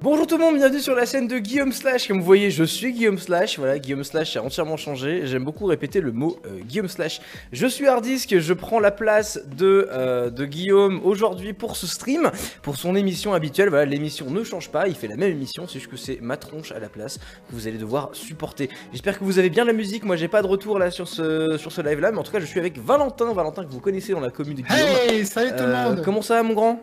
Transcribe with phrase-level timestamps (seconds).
[0.00, 2.06] Bonjour tout le monde, bienvenue sur la scène de Guillaume Slash.
[2.06, 3.58] Comme vous voyez, je suis Guillaume Slash.
[3.58, 5.22] Voilà, Guillaume Slash a entièrement changé.
[5.24, 7.20] J'aime beaucoup répéter le mot euh, Guillaume Slash.
[7.50, 12.30] Je suis Hardisk, je prends la place de, euh, de Guillaume aujourd'hui pour ce stream,
[12.62, 13.70] pour son émission habituelle.
[13.70, 16.36] Voilà, l'émission ne change pas, il fait la même émission, c'est juste que c'est ma
[16.36, 18.70] tronche à la place que vous allez devoir supporter.
[18.92, 20.04] J'espère que vous avez bien la musique.
[20.04, 22.32] Moi, j'ai pas de retour là sur ce, sur ce live là, mais en tout
[22.32, 23.32] cas, je suis avec Valentin.
[23.32, 24.88] Valentin que vous connaissez dans la commune de Guillaume.
[25.08, 26.80] Hey, salut tout le Euh, monde comment ça va, mon grand?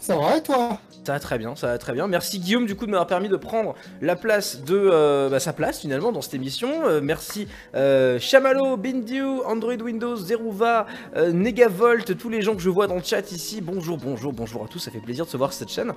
[0.00, 0.80] Ça va et toi?
[1.04, 2.06] Ça va très bien, ça va très bien.
[2.06, 5.52] Merci Guillaume du coup de m'avoir permis de prendre la place de euh, bah, sa
[5.52, 6.86] place finalement dans cette émission.
[6.86, 10.86] Euh, merci euh, Chamallow, Bindu, Android Windows, Zeruva,
[11.16, 13.60] euh, Negavolt, tous les gens que je vois dans le chat ici.
[13.60, 14.78] Bonjour, bonjour, bonjour à tous.
[14.78, 15.92] Ça fait plaisir de se voir sur cette chaîne.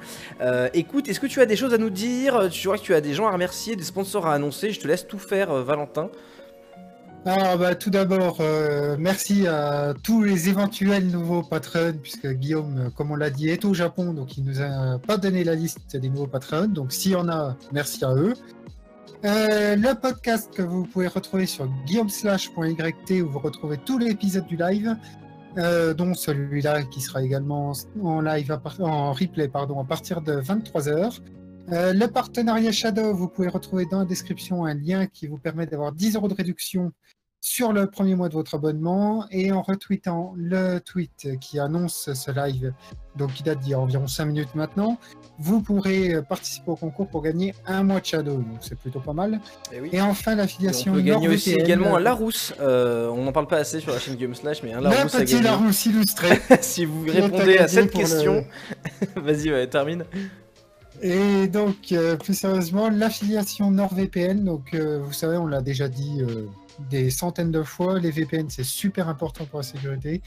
[0.74, 2.50] Écoute, est-ce que tu as des choses à nous dire?
[2.52, 4.72] Tu vois que tu as des gens à remercier, des sponsors à annoncer.
[4.72, 6.10] Je te laisse tout faire, Valentin.
[7.26, 12.90] Alors bah, tout d'abord, euh, merci à tous les éventuels nouveaux patrons, puisque Guillaume, euh,
[12.90, 15.96] comme on l'a dit, est au Japon, donc il nous a pas donné la liste
[15.96, 16.68] des nouveaux patrons.
[16.68, 18.34] Donc s'il y en a, merci à eux.
[19.24, 24.46] Euh, le podcast que vous pouvez retrouver sur guillaumeslash.yt où vous retrouvez tous les épisodes
[24.46, 24.98] du live,
[25.96, 27.72] dont celui-là qui sera également
[28.04, 31.22] en live à en replay pardon, à partir de 23h.
[31.72, 35.66] Euh, le partenariat Shadow, vous pouvez retrouver dans la description un lien qui vous permet
[35.66, 36.92] d'avoir 10 euros de réduction
[37.40, 42.32] sur le premier mois de votre abonnement et en retweetant le tweet qui annonce ce
[42.32, 42.74] live,
[43.18, 44.98] donc qui date d'il y a environ 5 minutes maintenant,
[45.40, 49.02] vous pourrez euh, participer au concours pour gagner un mois de Shadow, donc c'est plutôt
[49.02, 49.42] pas mal.
[49.74, 49.90] Et oui.
[49.92, 52.54] Et enfin l'affiliation on peut gagner aussi également un Larousse.
[52.62, 55.16] Euh, on n'en parle pas assez sur la chaîne Guillaume Slash, mais un le Larousse
[55.16, 55.42] à petit.
[55.42, 56.40] Larousse illustré.
[56.62, 58.46] si vous répondez à cette le- question,
[59.18, 60.06] vas-y, ouais, termine.
[61.06, 66.22] Et donc, euh, plus sérieusement, l'affiliation NordVPN, donc euh, vous savez, on l'a déjà dit
[66.22, 66.46] euh,
[66.90, 70.22] des centaines de fois, les VPN c'est super important pour la sécurité.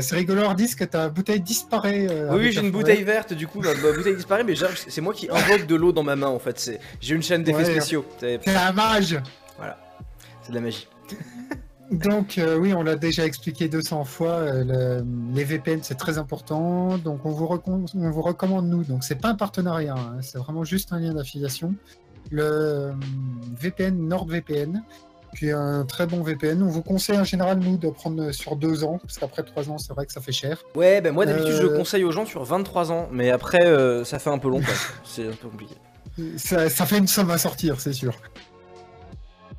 [0.00, 2.08] C'est rigolo, Hardis, que ta bouteille disparaît.
[2.32, 4.54] Oui, j'ai la une bouteille verte, du coup, ma, ma bouteille disparaît, mais
[4.88, 6.78] c'est moi qui invoque de l'eau dans ma main en fait.
[7.00, 7.70] J'ai une chaîne d'effets Ouais.
[7.70, 8.04] spéciaux.
[8.18, 9.20] C'est C'est un mage
[10.42, 10.88] c'est de la magie.
[11.90, 14.64] Donc, euh, oui, on l'a déjà expliqué 200 fois, euh,
[15.00, 16.98] le- les VPN c'est très important.
[16.98, 20.36] Donc, on vous, recom- on vous recommande, nous, donc c'est pas un partenariat, hein, c'est
[20.38, 21.74] vraiment juste un lien d'affiliation.
[22.30, 22.92] Le euh,
[23.58, 24.82] VPN NordVPN,
[25.38, 26.62] qui est un très bon VPN.
[26.62, 29.78] On vous conseille en général, nous, de prendre sur deux ans, parce qu'après trois ans,
[29.78, 30.62] c'est vrai que ça fait cher.
[30.74, 34.18] Ouais, ben moi d'habitude, je le conseille aux gens sur 23 ans, mais après, ça
[34.18, 34.60] fait un peu long.
[35.04, 35.74] C'est un peu compliqué.
[36.36, 38.12] Ça, ça fait une somme à sortir, c'est sûr.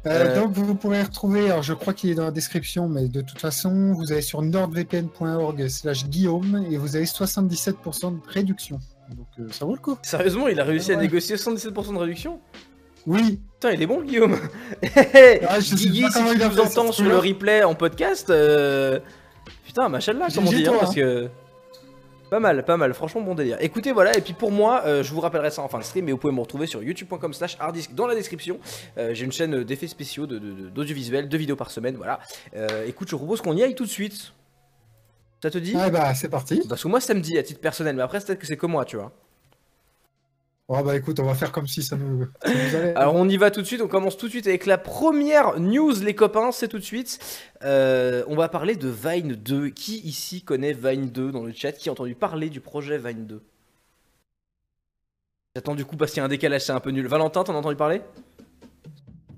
[0.05, 0.35] Euh, Euh.
[0.41, 3.39] Donc vous pourrez retrouver, alors je crois qu'il est dans la description, mais de toute
[3.39, 8.79] façon, vous allez sur nordvpn.org slash guillaume et vous avez 77% de réduction.
[9.15, 9.97] Donc euh, ça vaut le coup.
[10.03, 11.01] Sérieusement, il a réussi à Ouais.
[11.01, 12.39] négocier 77% de réduction?
[13.07, 14.37] Oui, Putain, il est bon, Guillaume
[14.83, 18.29] Ah, je sais Guigui, pas si comment tu nous entends sur le replay en podcast,
[18.29, 18.99] euh...
[19.65, 20.95] putain, machallah, comme on dit, hein, parce hein.
[20.95, 21.29] que...
[22.29, 23.57] Pas mal, pas mal, franchement bon délire.
[23.59, 26.05] Écoutez, voilà, et puis pour moi, euh, je vous rappellerai ça en fin de stream,
[26.05, 28.59] mais vous pouvez me retrouver sur youtube.com slash harddisk dans la description.
[28.99, 32.19] Euh, J'ai une chaîne d'effets spéciaux, de- de- de- d'audiovisuel, deux vidéos par semaine, voilà.
[32.55, 34.33] Euh, écoute, je propose qu'on y aille tout de suite.
[35.41, 35.73] Ça te dit?
[35.75, 36.61] Ah bah c'est parti.
[36.67, 38.57] Parce que moi, ça me dit à titre personnel, mais après, c'est peut-être que c'est
[38.57, 39.11] comme moi, tu vois.
[40.71, 42.95] Oh bah écoute, on va faire comme si ça nous, ça nous allait.
[42.95, 45.59] Alors on y va tout de suite, on commence tout de suite avec la première
[45.59, 47.17] news les copains, c'est tout de suite.
[47.63, 49.69] Euh, on va parler de Vine 2.
[49.69, 51.71] Qui ici connaît Vine 2 dans le chat?
[51.71, 53.41] Qui a entendu parler du projet Vine 2
[55.55, 57.07] J'attends du coup parce qu'il y a un décalage, c'est un peu nul.
[57.07, 58.03] Valentin, t'en as entendu parler?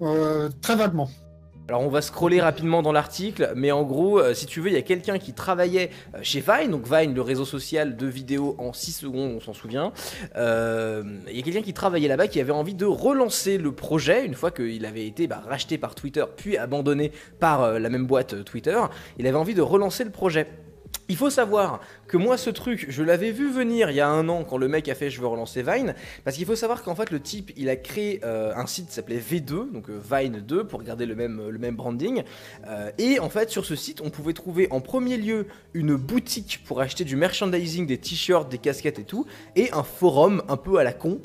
[0.01, 1.09] Euh, très vaguement.
[1.71, 4.73] Alors on va scroller rapidement dans l'article, mais en gros, euh, si tu veux, il
[4.73, 8.57] y a quelqu'un qui travaillait euh, chez Vine, donc Vine, le réseau social de vidéos
[8.57, 9.93] en 6 secondes, on s'en souvient.
[10.35, 14.25] Euh, Il y a quelqu'un qui travaillait là-bas qui avait envie de relancer le projet
[14.25, 18.43] une fois qu'il avait été bah, racheté par Twitter, puis abandonné par la même boîte
[18.43, 18.77] Twitter.
[19.17, 20.47] Il avait envie de relancer le projet.
[21.09, 24.27] Il faut savoir que moi ce truc, je l'avais vu venir il y a un
[24.29, 26.95] an quand le mec a fait je veux relancer Vine, parce qu'il faut savoir qu'en
[26.95, 30.39] fait le type il a créé euh, un site qui s'appelait V2, donc euh, Vine
[30.39, 32.23] 2 pour garder le même, branding,
[32.67, 36.61] Euh, et en fait sur ce site on pouvait trouver en premier lieu une boutique
[36.65, 39.25] pour acheter du merchandising, des t-shirts, des casquettes et tout,
[39.55, 41.21] et un forum un peu à la con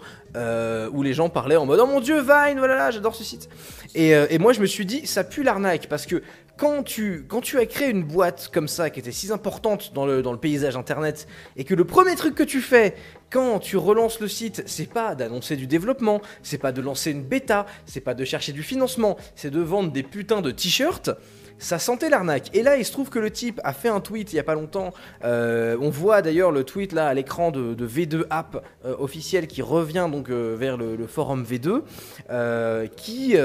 [0.92, 3.48] où les gens parlaient en mode oh mon dieu Vine, voilà j'adore ce site.
[3.94, 6.22] Et, et moi je me suis dit ça pue l'arnaque parce que
[6.56, 7.26] quand tu,
[7.58, 10.76] as créé une boîte comme ça qui était si importante dans le, dans le paysage
[10.76, 11.26] internet
[11.56, 12.94] et que le premier truc que tu fais
[13.30, 17.22] quand tu relances le site, c'est pas d'annoncer du développement, c'est pas de lancer une
[17.22, 21.10] bêta, c'est pas de chercher du financement, c'est de vendre des putains de t-shirts.
[21.58, 22.54] Ça sentait l'arnaque.
[22.54, 24.42] Et là, il se trouve que le type a fait un tweet il y a
[24.42, 24.92] pas longtemps.
[25.24, 29.46] Euh, on voit d'ailleurs le tweet là à l'écran de, de V2 App euh, officiel
[29.46, 31.82] qui revient donc euh, vers le, le forum V2,
[32.30, 33.36] euh, qui,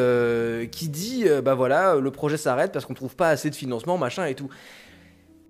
[0.72, 4.26] qui dit bah voilà, le projet s'arrête parce qu'on trouve pas assez de financement, machin
[4.26, 4.50] et tout.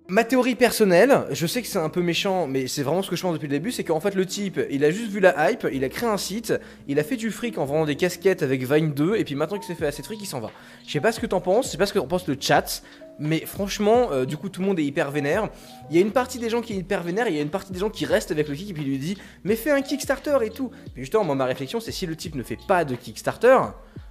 [0.07, 3.15] Ma théorie personnelle, je sais que c'est un peu méchant, mais c'est vraiment ce que
[3.15, 5.51] je pense depuis le début, c'est qu'en fait le type, il a juste vu la
[5.51, 6.53] hype, il a créé un site,
[6.87, 9.57] il a fait du fric en vendant des casquettes avec Vine 2, et puis maintenant
[9.57, 10.51] qu'il s'est fait assez de fric, il s'en va.
[10.85, 12.35] Je sais pas ce que t'en penses, je sais pas ce que t'en penses le
[12.37, 12.83] chat,
[13.19, 15.49] mais franchement, euh, du coup tout le monde est hyper vénère.
[15.89, 17.49] Il y a une partie des gens qui est hyper vénère, il y a une
[17.49, 19.81] partie des gens qui restent avec le kick et puis lui dit mais fais un
[19.81, 20.71] Kickstarter et tout.
[20.95, 23.57] Mais justement, moi ma réflexion c'est si le type ne fait pas de Kickstarter,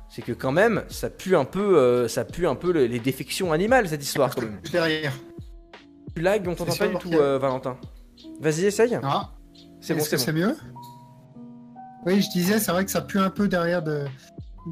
[0.08, 4.42] c'est que quand même ça pue un peu, euh, les défections animales cette histoire quand
[4.42, 4.60] même.
[4.72, 5.12] Derrière.
[6.14, 7.76] Tu lag, on t'entend pas du tout, euh, Valentin.
[8.40, 8.98] Vas-y, essaye.
[9.02, 9.30] Ah,
[9.80, 10.38] c'est bon, est-ce que c'est bon.
[10.38, 10.56] mieux?
[12.06, 14.04] Oui, je disais, c'est vrai que ça pue un peu derrière de,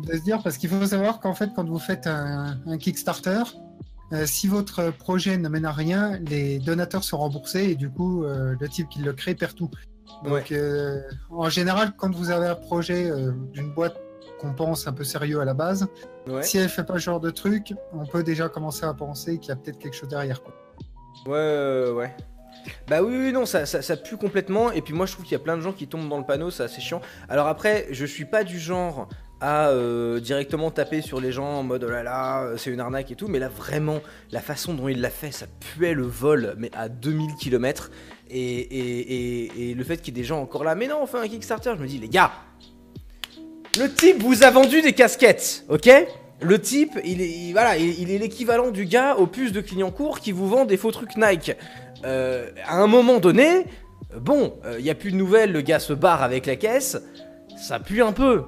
[0.07, 3.43] de se dire, parce qu'il faut savoir qu'en fait, quand vous faites un, un Kickstarter,
[4.13, 8.25] euh, si votre projet ne mène à rien, les donateurs sont remboursés et du coup,
[8.25, 9.71] euh, le type qui le crée perd tout.
[10.25, 10.45] Donc, Ouais.
[10.53, 11.01] euh,
[11.31, 13.97] en général, quand vous avez un projet euh, d'une boîte
[14.41, 15.87] qu'on pense un peu sérieux à la base,
[16.27, 16.43] Ouais.
[16.43, 19.51] si elle fait pas ce genre de truc, on peut déjà commencer à penser qu'il
[19.51, 20.43] y a peut-être quelque chose derrière.
[20.43, 20.55] Quoi.
[21.27, 22.15] Ouais, ouais.
[22.89, 24.73] Bah oui, oui, non, ça, ça, ça pue complètement.
[24.73, 26.25] Et puis moi, je trouve qu'il y a plein de gens qui tombent dans le
[26.25, 27.01] panneau, c'est assez chiant.
[27.29, 29.09] Alors après, je suis pas du genre
[29.41, 32.81] à euh, directement taper sur les gens en mode oh là là, euh, c'est une
[32.81, 33.29] arnaque et tout.
[33.29, 34.01] Mais là, vraiment,
[34.33, 37.91] la façon dont il l'a fait, ça puait le vol, mais à 2000 km.
[38.31, 40.99] Et, et, et, et le fait qu'il y ait des gens encore là, mais non,
[41.03, 42.33] on fait un Kickstarter, je me dis, les gars,
[43.79, 45.89] le type vous a vendu des casquettes, ok?
[46.41, 49.61] Le type, il est, il- voilà, il, il est l'équivalent du gars au puce de
[49.61, 51.53] Clignancourt qui vous vend des faux trucs Nike.
[52.05, 53.49] Euh, à un moment donné,
[54.15, 56.97] euh, bon, il n'y a plus de nouvelles, le gars se barre avec la caisse,
[57.57, 58.45] ça pue un peu.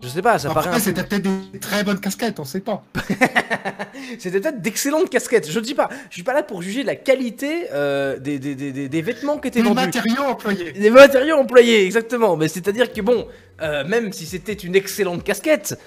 [0.00, 0.84] Je sais pas, ça paraît un Après, peu...
[0.84, 2.84] c'était peut-être des très bonnes casquettes, on sait pas.
[4.18, 5.50] C'était peut-être d'excellentes casquettes.
[5.50, 8.70] Je dis pas, je suis pas là pour juger la qualité euh, des, des, des,
[8.70, 9.74] des- des vêtements qui étaient vendus.
[9.74, 10.70] matériaux employés.
[10.72, 12.36] Des matériaux employés, exactement.
[12.36, 13.26] Mais c'est-à-dire que bon,
[13.60, 15.78] euh, même si c'était une excellente casquette,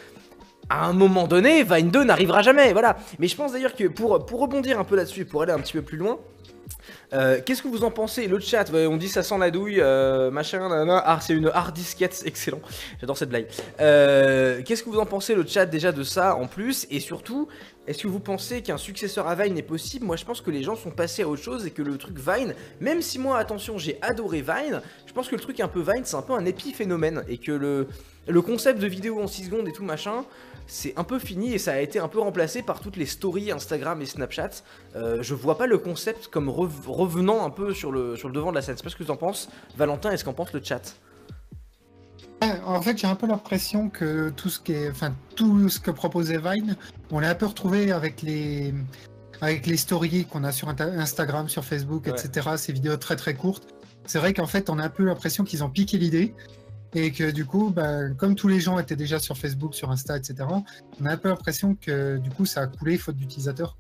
[0.72, 2.98] à un moment donné, Vine 2 n'arrivera jamais, voilà.
[3.20, 5.74] Mais je pense d'ailleurs que pour, pour rebondir un peu là-dessus, pour aller un petit
[5.74, 6.18] peu plus loin,
[7.14, 8.28] euh, qu'est-ce que vous en pensez?
[8.28, 11.04] Le chat, ouais, on dit ça sent la douille, euh, machin, nanana.
[11.06, 12.62] Ah, c'est une hard disquette, excellent.
[13.02, 13.48] J'adore cette blague.
[13.82, 16.88] Euh, qu'est-ce que vous en pensez le chat déjà de ça en plus?
[16.90, 17.50] Et surtout,
[17.86, 20.06] est-ce que vous pensez qu'un successeur à Vine est possible?
[20.06, 22.18] Moi, je pense que les gens sont passés à autre chose et que le truc
[22.18, 25.82] Vine, même si moi, attention, j'ai adoré Vine, je pense que le truc un peu
[25.82, 27.88] Vine, c'est un peu un épiphénomène et que le,
[28.28, 30.24] le concept de vidéo en 6 secondes et tout machin,
[30.74, 33.52] c'est un peu fini et ça a été un peu remplacé par toutes les stories
[33.52, 34.52] Instagram et Snapchat.
[34.96, 38.34] Euh, je vois pas le concept comme rev- revenant un peu sur le, sur le
[38.34, 38.78] devant de la scène.
[38.78, 40.96] C'est pas ce que tu en penses, Valentin, est-ce qu'en pense le chat?
[42.42, 45.80] Ouais, En fait, j'ai un peu l'impression que tout ce qui est, enfin, tout ce
[45.82, 46.78] que proposait Vine,
[47.12, 48.74] on l'a un peu retrouvé avec les,
[49.42, 52.12] avec les stories qu'on a sur Instagram, sur Facebook, Ouais.
[52.14, 52.52] etc.
[52.56, 53.68] Ces vidéos très très courtes.
[54.06, 56.34] C'est vrai qu'en fait, on a un peu l'impression qu'ils ont piqué l'idée
[56.94, 60.18] et que du coup, ben, comme tous les gens étaient déjà sur Facebook, sur Insta,
[60.18, 60.36] etc.
[61.02, 63.78] On a un peu l'impression que du coup, ça a coulé faute d'utilisateurs.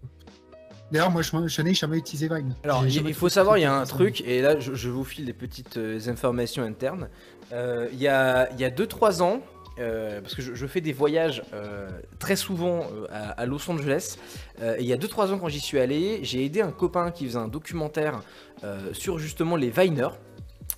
[0.92, 2.54] D'ailleurs, moi, je, je n'ai jamais utilisé Vine.
[2.64, 5.26] Alors, il, faut savoir, il y a un truc, et là, je, je vous file
[5.26, 7.08] des petites euh, informations internes.
[7.54, 9.42] Euh, Il y a 2-3 ans,
[9.80, 13.70] euh, parce que je, je fais des voyages euh, très souvent euh, à, à Los
[13.70, 14.18] Angeles,
[14.62, 17.26] et il y a 2-3 ans, quand j'y suis allé, j'ai aidé un copain qui
[17.26, 18.22] faisait un documentaire
[18.94, 20.20] sur justement les Viners.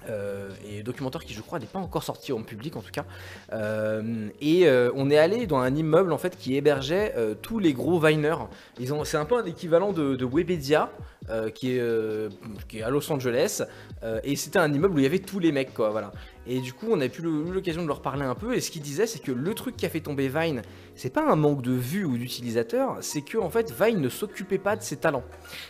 [0.09, 3.05] Euh, et documentaire qui je crois n'est pas encore sorti en public en tout cas.
[3.53, 7.59] Euh, et euh, on est allé dans un immeuble en fait qui hébergeait euh, tous
[7.59, 8.47] les gros Viners.
[8.79, 10.89] Ils ont c'est un peu un équivalent de, de Webedia
[11.55, 11.81] qui, est,
[12.67, 13.63] qui est à Los Angeles.
[14.25, 16.11] Et c'était un immeuble où il y avait tous les mecs quoi voilà.
[16.45, 18.55] Et du coup on a pu l'occasion de leur parler un peu.
[18.55, 20.61] Et ce qu'ils disaient c'est que le truc qui a fait tomber Vine
[20.95, 24.57] c'est pas un manque de vues ou d'utilisateurs c'est que en fait Vine ne s'occupait
[24.57, 25.23] pas de ses talents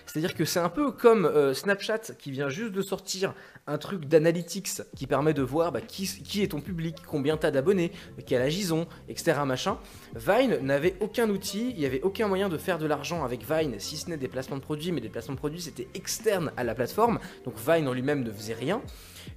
[0.05, 3.33] c'est à dire que c'est un peu comme euh, Snapchat qui vient juste de sortir
[3.65, 7.51] un truc d'analytics qui permet de voir bah, qui, qui est ton public, combien t'as
[7.51, 7.91] d'abonnés,
[8.25, 9.39] quel âge ils ont, etc.
[9.45, 9.77] Machin.
[10.15, 13.75] Vine n'avait aucun outil, il n'y avait aucun moyen de faire de l'argent avec Vine,
[13.79, 16.63] si ce n'est des placements de produits, mais des placements de produits c'était externe à
[16.63, 18.81] la plateforme, donc Vine en lui-même ne faisait rien.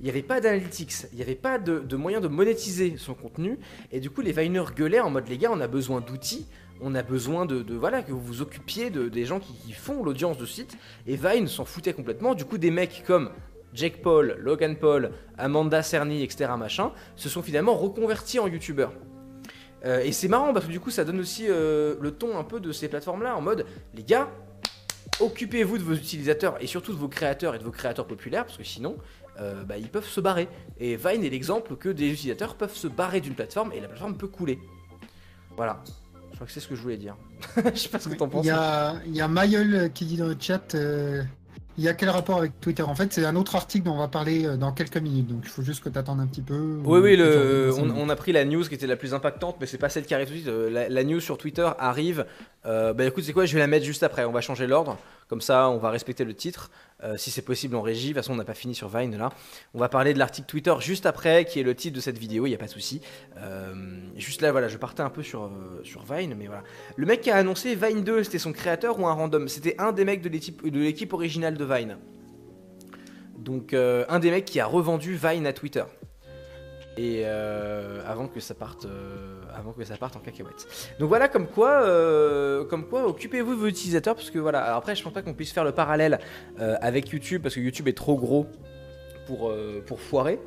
[0.00, 3.58] Il n'y avait pas d'analytics, il n'y avait pas de, moyen de monétiser son contenu,
[3.92, 6.46] et du coup les Viners gueulaient en mode les gars, on a besoin d'outils,
[6.80, 10.38] on a besoin de, voilà que vous vous occupiez de, des gens qui, font l'audience
[10.38, 10.76] de site,
[11.06, 12.34] et Vine s'en foutait complètement.
[12.34, 13.30] Du coup des mecs comme
[13.72, 16.50] Jake Paul, Logan Paul, Amanda Cerny, etc.
[16.58, 18.92] machin, se sont finalement reconvertis en youtubeurs.
[19.84, 22.44] Euh, et c'est marrant parce que du coup ça donne aussi euh, le ton un
[22.44, 24.30] peu de ces plateformes là en mode les gars
[25.20, 28.56] occupez-vous de vos utilisateurs et surtout de vos créateurs et de vos créateurs populaires parce
[28.56, 28.96] que sinon
[29.40, 32.86] euh, bah, ils peuvent se barrer et Vine est l'exemple que des utilisateurs peuvent se
[32.86, 34.58] barrer d'une plateforme et la plateforme peut couler
[35.56, 35.82] voilà
[36.30, 37.16] je crois que c'est ce que je voulais dire
[37.56, 40.04] je sais pas ce que t'en penses Il y a, il y a Mayol qui
[40.04, 41.22] dit dans le chat euh,
[41.78, 42.82] il y a quel rapport avec Twitter?
[42.82, 45.40] En fait, c'est un autre article dont on va parler euh, dans quelques minutes, donc
[45.42, 46.80] il faut juste que tu attendes un petit peu.
[46.84, 49.76] Oui, oui, le, on, a pris la news qui était la plus impactante, mais c'est
[49.76, 50.90] pas celle qui arrive tout de suite.
[50.90, 52.24] La, news sur Twitter arrive.
[52.64, 53.44] Euh, bah écoute, c'est quoi?
[53.44, 54.24] Je vais la mettre juste après.
[54.24, 54.96] On va changer l'ordre.
[55.28, 56.70] Comme ça, on va respecter le titre.
[57.16, 58.08] Si c'est possible en régie.
[58.08, 59.30] De toute façon, on n'a pas fini sur Vine là.
[59.74, 62.46] On va parler de l'article Twitter juste après, qui est le titre de cette vidéo.
[62.46, 63.00] Il n'y a pas de souci.
[64.16, 65.50] juste là, voilà, je partais un peu sur,
[65.84, 66.62] sur Vine, mais voilà.
[66.96, 69.48] Le mec qui a annoncé Vine 2, c'était son créateur ou un random?
[69.48, 71.98] C'était un des mecs de l'équipe originale de Vine.
[73.46, 75.84] Donc euh, un des mecs qui a revendu Vine à Twitter.
[76.96, 80.66] Et euh, avant que ça parte, euh, avant que ça parte en cacahuète.
[80.98, 81.82] Donc voilà, comme quoi,
[82.68, 84.76] comme quoi, occupez-vous de vos utilisateurs parce que voilà.
[84.76, 86.18] Après, je pense pas qu'on puisse faire le parallèle
[86.58, 88.46] avec YouTube parce que YouTube est trop gros
[89.26, 89.52] pour
[89.86, 90.38] pour foirer.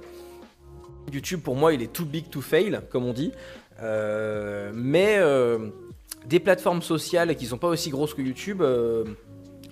[1.11, 3.31] YouTube pour moi, il est too big to fail, comme on dit.
[3.81, 5.19] mais
[6.25, 8.61] des plateformes sociales qui sont pas aussi grosses que YouTube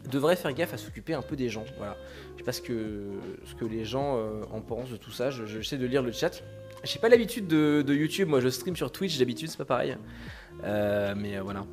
[0.08, 1.66] devraient faire gaffe à s'occuper un peu des gens.
[1.78, 1.98] Voilà.
[2.34, 3.04] Je sais pas ce que,
[3.46, 5.30] ce que les gens euh, en pensent de tout ça.
[5.30, 6.42] Je, j'essaie de lire le chat.
[6.88, 8.30] J'ai pas l'habitude de, YouTube.
[8.30, 9.98] Moi, je stream sur Twitch d'habitude, c'est pas pareil.
[10.64, 11.66] Euh, mais euh, voilà.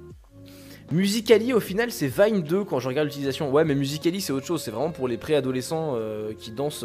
[0.90, 3.50] Musicali, au final, c'est Vine 2 quand je regarde l'utilisation.
[3.50, 4.62] Ouais, mais Musicali, c'est autre chose.
[4.62, 5.96] C'est vraiment pour les préadolescents
[6.38, 6.84] qui dansent.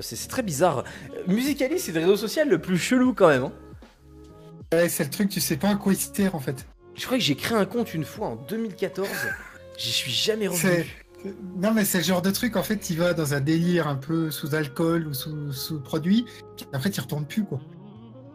[0.00, 0.84] c'est, très bizarre.
[1.26, 3.44] Musicali, c'est le réseau social le plus chelou quand même.
[3.44, 3.52] Hein.
[4.72, 6.66] Ouais, c'est le truc, tu sais pas à quoi il sert en fait.
[6.94, 9.08] Je crois que j'ai créé un compte une fois en 2014.
[9.76, 10.86] J'y suis jamais revenu.
[11.56, 13.96] Non, mais c'est le genre de truc, en fait, il va dans un délire un
[13.96, 16.24] peu sous alcool ou sous, sous produit,
[16.74, 17.60] en fait, il retourne plus, quoi.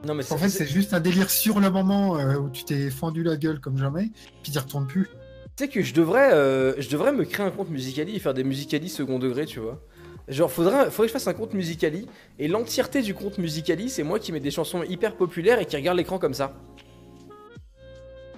[0.05, 2.89] Non, mais en fait, c'est juste un délire sur le moment euh, où tu t'es
[2.89, 4.11] fendu la gueule comme jamais,
[4.43, 5.09] puis il retourne plus.
[5.55, 8.33] Tu sais que je devrais, euh, je devrais me créer un compte Musicali et faire
[8.33, 9.81] des Musicali second degré, tu vois.
[10.27, 14.03] Genre, faudrait, faudrait que je fasse un compte Musicali, et l'entièreté du compte Musicali, c'est
[14.03, 16.55] moi qui mets des chansons hyper populaires et qui regarde l'écran comme ça.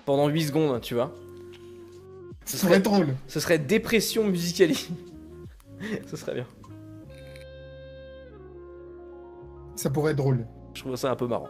[0.06, 1.14] Pendant 8 secondes, tu vois.
[2.50, 3.10] Ce serait drôle.
[3.28, 4.90] Ce serait dépression musicali.
[6.08, 6.48] ce serait bien.
[9.76, 10.48] Ça pourrait être drôle.
[10.74, 11.50] Je trouve ça un peu marrant.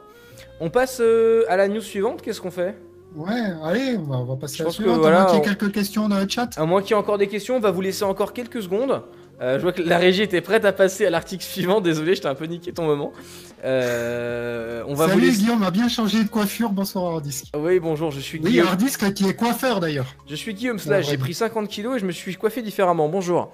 [0.60, 2.77] On passe euh, à la news suivante, qu'est-ce qu'on fait?
[3.15, 3.32] Ouais,
[3.63, 5.06] allez, on va, passer à la suivante.
[5.06, 6.50] à moins qu'il y ait quelques questions dans le chat.
[6.58, 9.01] À moins qu'il y ait encore des questions, on va vous laisser encore quelques secondes.
[9.41, 11.79] Euh, je vois que la régie était prête à passer à l'article suivant.
[11.79, 13.13] Désolé, je t'ai un peu niqué ton moment.
[13.63, 16.72] Euh, on va Salut Guillaume, a bien changé de coiffure.
[16.72, 17.46] Bonsoir Hardisk.
[17.55, 18.65] Oui, bonjour, je suis Guillaume.
[18.65, 20.13] Oui, Hardisk qui est coiffeur d'ailleurs.
[20.27, 23.08] Je suis Guillaume Slash, j'ai pris 50 kilos et je me suis coiffé différemment.
[23.08, 23.53] Bonjour.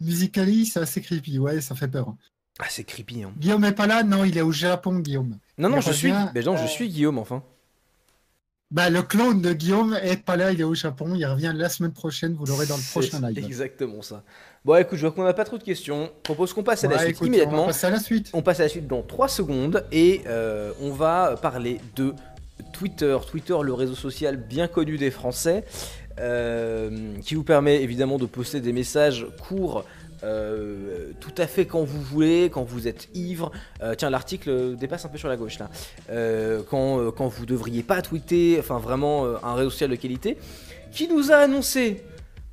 [0.00, 2.14] Musically, c'est assez creepy, ouais, ça fait peur.
[2.58, 3.22] Ah, c'est creepy.
[3.22, 3.32] Hein.
[3.38, 4.02] Guillaume est pas là?
[4.02, 5.38] Non, il est au Japon, Guillaume.
[5.56, 6.12] Non, non, je suis.
[6.34, 7.42] Mais non, je suis Guillaume, enfin.
[8.70, 11.68] Bah, le clone de Guillaume est pas là, il est au Japon, il revient la
[11.68, 13.44] semaine prochaine, vous l'aurez dans le prochain live.
[13.44, 14.24] Exactement ça.
[14.64, 16.06] Bon, écoute, je vois qu'on n'a pas trop de questions.
[16.06, 17.64] Je propose qu'on passe à la suite immédiatement.
[17.64, 18.30] On passe à la suite.
[18.32, 22.14] On passe à la suite dans 3 secondes et euh, on va parler de
[22.72, 23.16] Twitter.
[23.30, 25.64] Twitter, le réseau social bien connu des Français,
[26.18, 29.84] euh, qui vous permet évidemment de poster des messages courts
[30.24, 33.52] euh, tout à fait quand vous voulez, quand vous êtes ivre.
[33.82, 35.68] Euh, tiens, l'article dépasse un peu sur la gauche là.
[36.10, 40.38] Euh, quand, quand vous devriez pas tweeter, enfin vraiment un réseau social de qualité,
[40.92, 42.02] qui nous a annoncé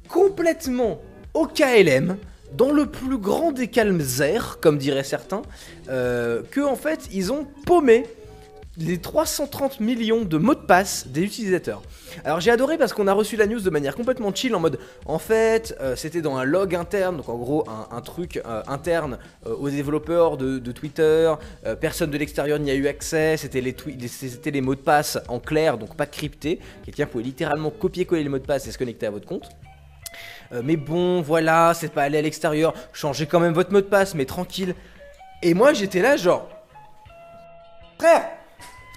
[0.07, 1.01] complètement
[1.33, 2.17] au KLM,
[2.53, 5.41] dans le plus grand des calmes airs, comme diraient certains,
[5.87, 8.05] que en fait ils ont paumé
[8.77, 11.81] les 330 millions de mots de passe des utilisateurs.
[12.23, 14.79] Alors j'ai adoré parce qu'on a reçu la news de manière complètement chill en mode
[15.05, 19.19] en fait euh, c'était dans un log interne, donc en gros un, truc euh, interne
[19.45, 21.33] euh, aux développeurs de, Twitter,
[21.81, 25.95] personne de l'extérieur n'y a eu accès, c'était les, mots de passe en clair, donc
[25.97, 29.27] pas cryptés, quelqu'un pouvait littéralement copier-coller les mots de passe et se connecter à votre
[29.27, 29.49] compte.
[30.63, 34.15] mais bon voilà, c'est pas aller à l'extérieur, changez quand même votre mot de passe,
[34.15, 34.75] mais tranquille.
[35.43, 36.47] Et moi j'étais là genre...
[37.99, 38.40] Frère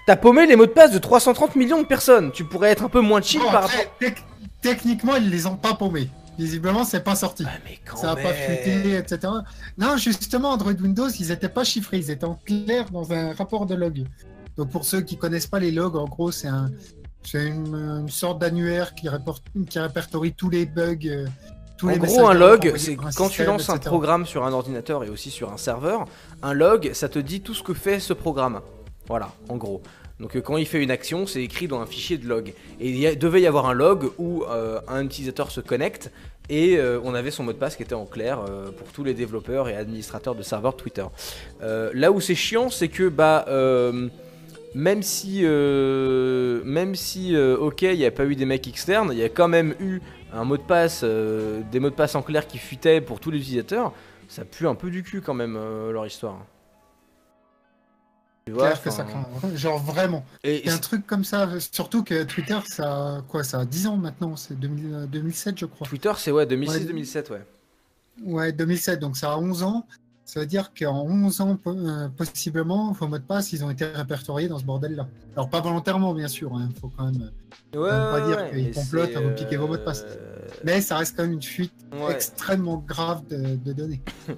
[0.05, 2.31] T'as paumé les mots de passe de 330 millions de personnes.
[2.31, 3.79] Tu pourrais être un peu moins chill par rapport.
[4.61, 6.09] techniquement, ils les ont pas paumés.
[6.37, 7.43] Visiblement, c'est pas sorti.
[7.47, 9.33] Ah, mais quand ça a pas fuité, etc.
[9.77, 11.97] Non, justement, Android Windows, ils étaient pas chiffrés.
[11.97, 14.05] Ils étaient en clair dans un rapport de log.
[14.57, 16.69] Donc, pour ceux qui connaissent pas les logs, en gros, c'est un,
[17.33, 19.07] une, sorte d'annuaire qui,
[19.69, 20.97] qui répertorie tous les bugs.
[21.05, 21.25] Euh,
[21.77, 25.09] tous en gros, un log, c'est quand tu lances un programme sur un ordinateur et
[25.09, 26.05] aussi sur un serveur,
[26.43, 28.61] un log, ça te dit tout ce que fait ce programme.
[29.07, 29.81] Voilà, en gros.
[30.19, 32.53] Donc euh, quand il fait une action, c'est écrit dans un fichier de log.
[32.79, 36.11] Et il devait y avoir un log où euh, un utilisateur se connecte
[36.47, 38.39] et euh, on avait son mot de passe qui était en clair
[38.77, 41.05] pour tous les développeurs et administrateurs de serveurs Twitter.
[41.61, 43.45] là où c'est chiant, c'est que bah
[44.75, 49.23] même si même si ok il n'y a pas eu des mecs externes, il y
[49.23, 50.01] a quand même eu
[50.33, 53.39] un mot de passe, des mots de passe en clair qui fuitaient pour tous les
[53.39, 53.91] utilisateurs.
[54.27, 55.57] Ça pue un peu du cul quand même
[55.91, 56.45] leur histoire.
[58.45, 59.55] Tu vois, Clair que ça enfin, craint.
[59.55, 60.23] Genre vraiment.
[60.43, 63.87] Et Et un truc comme ça, surtout que Twitter, ça a quoi Ça a 10
[63.87, 65.87] ans maintenant, c'est 2000, euh, 2007 je crois.
[65.87, 66.85] Twitter, c'est ouais, 2006, Ouais.
[66.85, 67.41] 2007, ouais.
[68.23, 69.87] Ouais, 2007, donc ça a 11 ans.
[70.25, 73.85] Ça veut dire qu'en 11 ans, euh, possiblement, vos mots de passe, ils ont été
[73.85, 75.07] répertoriés dans ce bordel-là.
[75.35, 77.31] Alors pas volontairement, bien sûr, il faut quand même...
[77.75, 80.03] Ouais, va pas dire ouais, qu'ils complotent à vous piquer vos mots de passe.
[80.03, 82.11] euh, Mais ça reste quand même une fuite ouais.
[82.13, 84.01] extrêmement grave de, de données.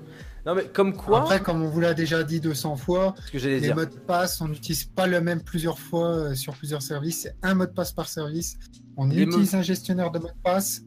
[0.47, 3.37] Non, mais comme quoi, Après, comme on vous l'a déjà dit 200 fois, ce que
[3.37, 3.75] j'allais les dire.
[3.75, 7.23] mots de passe, on n'utilise pas le même plusieurs fois euh, sur plusieurs services.
[7.23, 8.57] C'est un mot de passe par service.
[8.95, 10.83] On Les utilise un gestionnaire de mots de passe.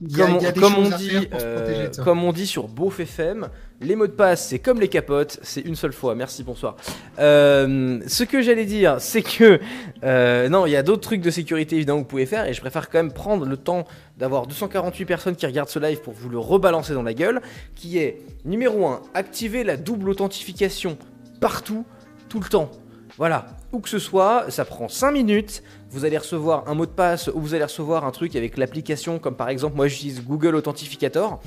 [0.00, 1.90] Il y a, Comme, il y a on, des comme choses on à dit, euh,
[2.04, 3.48] comme on dit sur Beauf FM,
[3.80, 6.14] les mots de passe, c'est comme les capotes, c'est une seule fois.
[6.14, 6.76] Merci, bonsoir.
[7.18, 9.60] Euh, ce que j'allais dire, c'est que
[10.02, 12.54] euh, non, il y a d'autres trucs de sécurité évidemment que vous pouvez faire, et
[12.54, 16.14] je préfère quand même prendre le temps d'avoir 248 personnes qui regardent ce live pour
[16.14, 17.42] vous le rebalancer dans la gueule,
[17.74, 20.96] qui est numéro 1, activer la double authentification
[21.40, 21.84] partout,
[22.28, 22.70] tout le temps.
[23.18, 25.62] Voilà, où que ce soit, ça prend 5 minutes.
[25.90, 29.18] Vous allez recevoir un mot de passe ou vous allez recevoir un truc avec l'application,
[29.18, 31.40] comme par exemple, moi j'utilise Google Authentificator.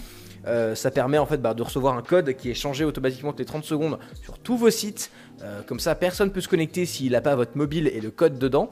[0.50, 3.40] Euh, ça permet en fait bah, de recevoir un code qui est changé automatiquement toutes
[3.40, 5.12] les 30 secondes sur tous vos sites.
[5.44, 8.40] Euh, comme ça, personne peut se connecter s'il n'a pas votre mobile et le code
[8.40, 8.70] dedans.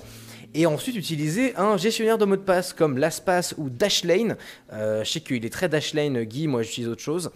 [0.54, 4.38] Et ensuite, utiliser un gestionnaire de mots de passe comme LastPass ou Dashlane.
[4.74, 7.32] Euh, je sais qu'il est très Dashlane, Guy, moi j'utilise autre chose.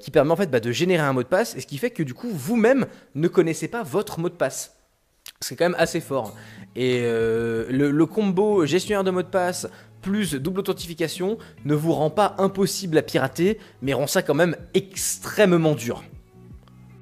[0.00, 1.90] qui permet en fait bah, de générer un mot de passe et ce qui fait
[1.90, 2.84] que du coup vous-même
[3.14, 4.74] ne connaissez pas votre mot de passe.
[5.40, 6.34] C'est quand même assez fort.
[6.74, 9.66] Et le, le combo gestionnaire de mot de passe
[10.06, 14.56] plus double authentification ne vous rend pas impossible à pirater, mais rend ça quand même
[14.72, 16.04] extrêmement dur.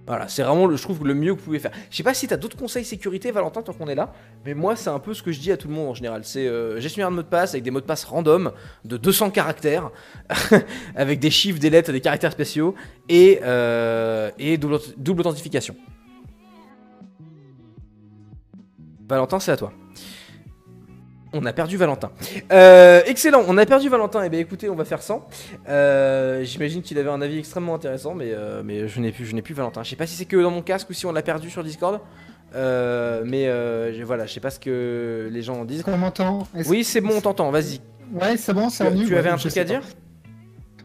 [0.06, 1.70] Voilà, c'est vraiment, le, je trouve, le mieux que vous pouvez faire.
[1.90, 4.12] Je sais pas si tu as d'autres conseils sécurité, Valentin, tant qu'on est là,
[4.46, 6.24] mais moi, c'est un peu ce que je dis à tout le monde en général.
[6.24, 8.52] C'est euh, gestionnaire de mot de passe avec des mots de passe random
[8.84, 9.90] de 200 caractères,
[10.96, 12.74] avec des chiffres, des lettres, des caractères spéciaux,
[13.10, 14.30] et, euh,
[14.96, 15.76] double authentification.
[19.06, 19.72] Valentin, c'est à toi.
[21.36, 22.10] On a perdu Valentin.
[22.52, 24.22] Euh, excellent, on a perdu Valentin.
[24.24, 25.26] Eh bien écoutez, on va faire 100.
[25.68, 29.34] Euh, J'imagine qu'il avait un avis extrêmement intéressant, mais, euh, mais je n'ai plus, je
[29.34, 29.82] n'ai plus Valentin.
[29.82, 31.64] Je sais pas si c'est que dans mon casque ou si on l'a perdu sur
[31.64, 32.00] Discord.
[32.54, 35.82] Mais euh, je- voilà, je sais pas ce que les gens en disent.
[35.88, 36.46] On m'entend?
[36.66, 37.80] Oui, c'est bon, on t'entend, vas-y.
[38.12, 39.06] Ouais, c'est bon, c'est Tu, revenu.
[39.06, 39.64] tu avais Ouais, un truc à pas.
[39.64, 39.82] dire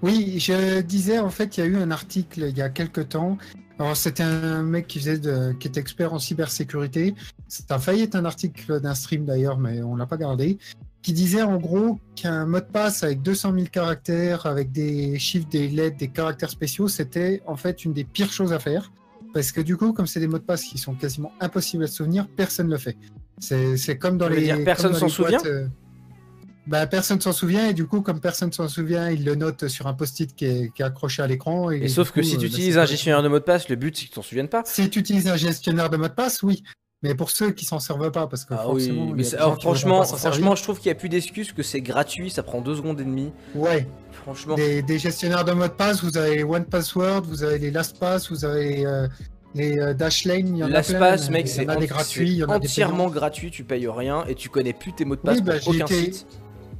[0.01, 3.09] Oui, je disais, en fait, il y a eu un article il y a quelques
[3.09, 3.37] temps.
[3.79, 7.15] Alors, c'était un mec qui, faisait de- qui était expert en cybersécurité.
[7.47, 10.57] Ça a failli être un article d'un stream d'ailleurs, mais on l'a pas gardé.
[11.01, 15.47] Qui disait en gros qu'un mot de passe avec 200 000 caractères, avec des chiffres,
[15.49, 18.91] des lettres, des caractères spéciaux, c'était en fait une des pires choses à faire.
[19.33, 21.87] Parce que du coup, comme c'est des mots de passe qui sont quasiment impossibles à
[21.87, 22.97] se souvenir, personne ne le fait.
[23.39, 24.41] C'est comme dans les.
[24.41, 25.67] dire personne s'en boîtes, souvient euh,
[26.67, 29.87] bah, personne s'en souvient et du coup, comme personne s'en souvient, il le note sur
[29.87, 31.71] un post-it qui est, qui est accroché à l'écran.
[31.71, 33.69] Et, sauf que coup, si euh, tu bah, utilises un gestionnaire de mot de passe,
[33.69, 34.63] le but c'est que tu t'en souviennes pas.
[34.65, 36.63] Si tu utilises un gestionnaire de mot de passe, oui.
[37.01, 40.55] Mais pour ceux qui s'en servent pas, parce que Ah forcément, mais alors, franchement, franchement,
[40.55, 43.05] je trouve qu'il n'y a plus d'excuses que c'est gratuit, ça prend deux secondes et
[43.05, 43.31] demie.
[43.55, 47.43] ouais, Franchement, des, des gestionnaires de mot de passe, vous avez les One Password, vous
[47.43, 49.07] avez les LastPass, vous avez euh,
[49.55, 50.77] les euh, Dashlane, il y en a plein.
[50.79, 51.69] l'espace, mec, c'est
[52.49, 55.53] entièrement gratuit, tu payes rien et tu connais plus tes mots de passe Oui, bah,
[55.63, 56.27] pour j'ai aucun site.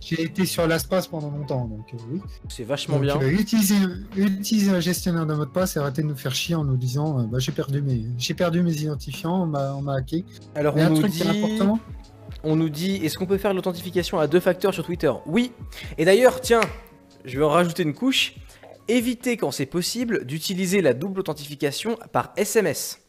[0.01, 2.21] J'ai été sur LastPass pendant longtemps, donc euh, oui.
[2.47, 3.17] C'est vachement Donc, bien.
[3.21, 6.63] euh, utilisez un gestionnaire de mot de passe et arrêtez de nous faire chier en
[6.63, 10.25] nous disant euh, bah, j'ai perdu mes j'ai perdu mes identifiants, on m'a hacké.
[10.55, 11.79] Alors Mais on un nous truc qui est dit, important,
[12.43, 15.12] on nous dit, est-ce qu'on peut faire l'authentification à deux facteurs sur Twitter?
[15.25, 15.51] Oui.
[15.97, 16.62] Et d'ailleurs, tiens,
[17.25, 18.35] je vais en rajouter une couche.
[18.88, 23.01] Évitez quand c'est possible d'utiliser la double authentification par SMS.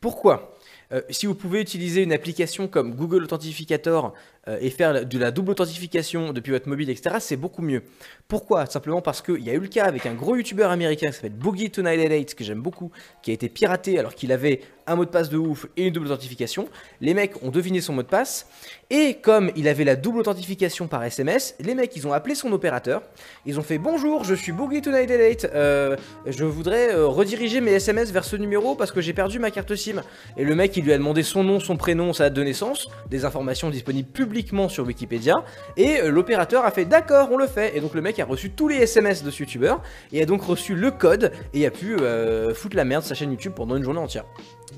[0.00, 0.54] Pourquoi?
[0.92, 4.14] Euh, si vous pouvez utiliser une application comme Google Authentificator
[4.60, 7.82] et faire de la double authentification depuis votre mobile, etc., c'est beaucoup mieux.
[8.28, 8.66] Pourquoi?
[8.66, 11.32] Simplement parce qu'il y a eu le cas avec un gros youtubeur américain qui s'appelle
[11.32, 15.10] Boogie 298 que j'aime beaucoup, qui a été piraté alors qu'il avait un mot de
[15.10, 16.68] passe de ouf et une double authentification.
[17.00, 18.46] Les mecs ont deviné son mot de passe
[18.88, 22.52] et comme il avait la double authentification par SMS, les mecs ils ont appelé son
[22.52, 23.02] opérateur.
[23.46, 28.12] Ils ont fait bonjour, je suis Boogie 298, euh, je voudrais euh, rediriger mes SMS
[28.12, 30.02] vers ce numéro parce que j'ai perdu ma carte SIM.
[30.36, 32.88] Et le mec il lui a demandé son nom, son prénom, sa date de naissance,
[33.10, 34.35] des informations disponibles publiquement
[34.68, 35.34] sur Wikipédia.
[35.76, 37.76] Et euh, l'opérateur a fait d'accord, on le fait.
[37.76, 40.42] Et donc le mec a reçu tous les SMS de ce youtubeur et a donc
[40.42, 43.84] reçu le code et a pu euh, foutre la merde sa chaîne YouTube pendant une
[43.84, 44.24] journée entière.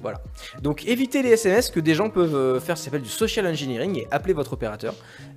[0.02, 0.18] Voilà.
[0.62, 3.98] Donc évitez les SMS que des gens peuvent euh, faire, ça s'appelle du social engineering
[3.98, 4.94] et appeler votre opérateur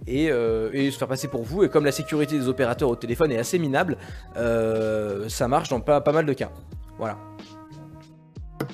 [0.07, 1.63] et, et se faire passer pour vous.
[1.63, 3.97] Et comme la sécurité des opérateurs au téléphone est assez minable,
[4.35, 6.51] ça marche dans pas, pas mal de cas.
[6.97, 7.17] Voilà.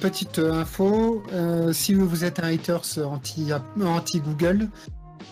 [0.01, 1.23] petite info,
[1.71, 3.51] si vous êtes un haters anti,
[3.83, 4.69] anti Google,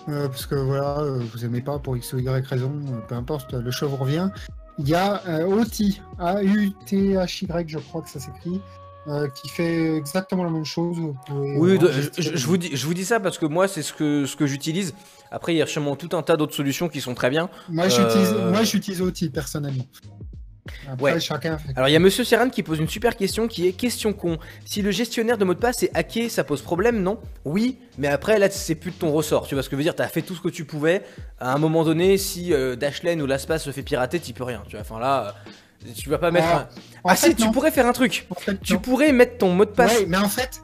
[0.07, 3.15] euh, parce que voilà, euh, vous aimez pas pour X ou Y raison, euh, peu
[3.15, 4.29] importe, le chevre revient.
[4.77, 8.61] Il y a OTI, A-U-T-H-Y, je crois que ça s'écrit,
[9.07, 10.97] euh, qui fait exactement la même chose.
[11.29, 11.79] oui,
[12.17, 14.45] je, vous dis, je vous dis ça parce que moi, c'est ce que, ce que
[14.45, 14.93] j'utilise.
[15.31, 17.49] Après, il y a sûrement tout un tas d'autres solutions qui sont très bien.
[17.69, 19.85] Moi, j'utilise, moi, j'utilise personnellement.
[20.99, 21.19] Ouais.
[21.19, 24.13] chacun Alors il y a Monsieur Serran qui pose une super question qui est question
[24.13, 24.37] con.
[24.65, 27.19] Si le gestionnaire de mot de passe est hacké, ça pose problème, non?
[27.43, 29.47] Oui, mais après là c'est plus de ton ressort.
[29.47, 29.95] Tu vois ce que je veux dire?
[29.95, 31.03] T'as fait tout ce que tu pouvais.
[31.39, 34.63] À un moment donné, si euh, Dashlane ou l'espace se fait pirater, tu peux rien.
[34.67, 35.35] Tu vois, enfin là.
[35.95, 36.47] Tu vas pas mettre.
[36.47, 36.69] Ah,
[37.03, 38.27] ah si, tu pourrais faire un truc.
[38.63, 39.99] tu pourrais mettre ton mot de passe.
[39.99, 40.61] Ouais, mais en fait.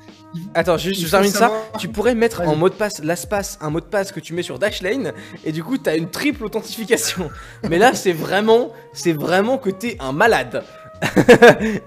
[0.54, 1.52] Attends, juste, je termine ça.
[1.78, 4.44] Tu pourrais mettre en mot de passe l'espace, un mot de passe que tu mets
[4.44, 5.14] sur Dashlane,
[5.44, 7.30] et du coup, t'as une triple authentification.
[7.70, 10.64] mais là, c'est vraiment, c'est vraiment que t'es un malade.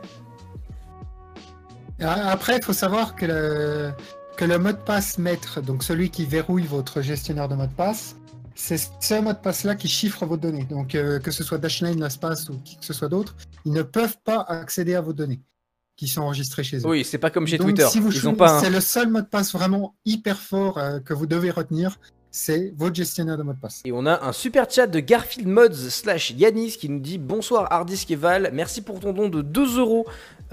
[2.01, 3.93] Après, il faut savoir que le,
[4.37, 7.73] que le mot de passe maître, donc celui qui verrouille votre gestionnaire de mot de
[7.73, 8.17] passe,
[8.55, 10.65] c'est ce mot de passe-là qui chiffre vos données.
[10.65, 13.83] Donc, euh, que ce soit Dashlane, LastPass ou qui que ce soit d'autre, ils ne
[13.83, 15.41] peuvent pas accéder à vos données
[15.97, 16.87] qui sont enregistrées chez eux.
[16.87, 17.87] Oui, c'est pas comme chez Twitter.
[17.89, 18.01] Si
[18.61, 21.99] C'est le seul mot de passe vraiment hyper fort euh, que vous devez retenir
[22.37, 23.81] c'est votre gestionnaire de mot de passe.
[23.85, 27.73] Et on a un super chat de Garfield Mods slash Yanis qui nous dit bonsoir
[27.73, 30.05] Hardisk et Val, merci pour ton don de 2 euros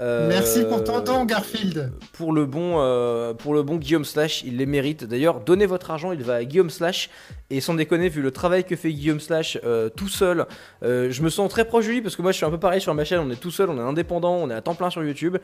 [0.02, 1.92] euh, Merci pour ton don, Garfield.
[2.12, 5.04] Pour le bon, euh, pour le bon Guillaume Slash, il les mérite.
[5.04, 7.08] D'ailleurs, donnez votre argent, il va à Guillaume Slash.
[7.50, 10.46] Et sans déconner, vu le travail que fait Guillaume Slash euh, tout seul,
[10.82, 12.80] je me sens très proche de lui parce que moi je suis un peu pareil
[12.80, 13.20] sur ma chaîne.
[13.20, 15.36] On est tout seul, on est indépendant, on est à temps plein sur YouTube.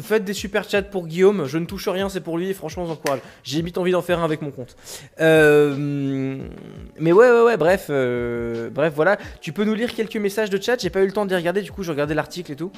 [0.00, 1.46] faites des super chats pour Guillaume.
[1.46, 2.54] Je ne touche rien, c'est pour lui.
[2.54, 3.20] Franchement, je encourage.
[3.42, 4.74] J'ai vite envie d'en faire un avec mon compte.
[5.18, 7.56] mais ouais, ouais, ouais.
[7.58, 9.18] Bref, bref, voilà.
[9.42, 10.80] Tu peux nous lire quelques messages de chat.
[10.80, 11.60] J'ai pas eu le temps de les regarder.
[11.60, 12.72] Du coup, je regardais l'article et tout.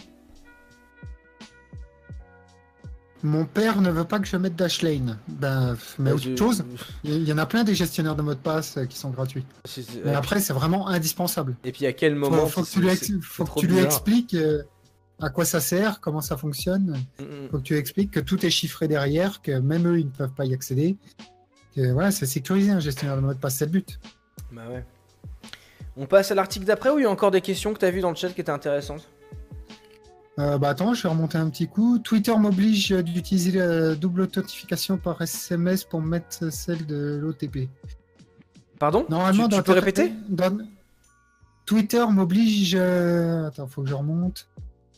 [3.24, 5.18] Mon père ne veut pas que je mette Dashlane.
[5.28, 6.62] Ben, mais autre chose.
[7.04, 9.46] Il y en a plein des gestionnaires de mots de passe euh, qui sont gratuits.
[10.04, 11.56] Mais après, c'est vraiment indispensable.
[11.64, 14.62] Et puis à quel moment Faut, que tu lui, expliques euh,
[15.22, 17.02] à quoi ça sert, comment ça fonctionne.
[17.18, 17.48] Il mm, mm.
[17.48, 20.10] Faut que tu lui expliques que tout est chiffré derrière, que même eux, ils ne
[20.10, 20.96] peuvent pas y accéder.
[21.76, 23.98] Voilà, c'est sécurisé un gestionnaire de mots de passe, c'est le but.
[24.52, 24.84] Bah ouais.
[25.96, 27.90] On passe à l'article d'après ou il y a encore des questions que tu as
[27.90, 29.08] vues dans le chat qui étaient intéressantes?
[30.38, 31.98] Euh, bah attends, je vais remonter un petit coup.
[31.98, 37.68] Twitter m'oblige d'utiliser la double authentification par SMS pour mettre celle de l'OTP.
[38.80, 39.06] Pardon?
[39.08, 40.12] Normalement, tu, peux répéter?
[41.66, 42.76] Twitter m'oblige.
[42.78, 44.48] Euh, attends, faut que je remonte.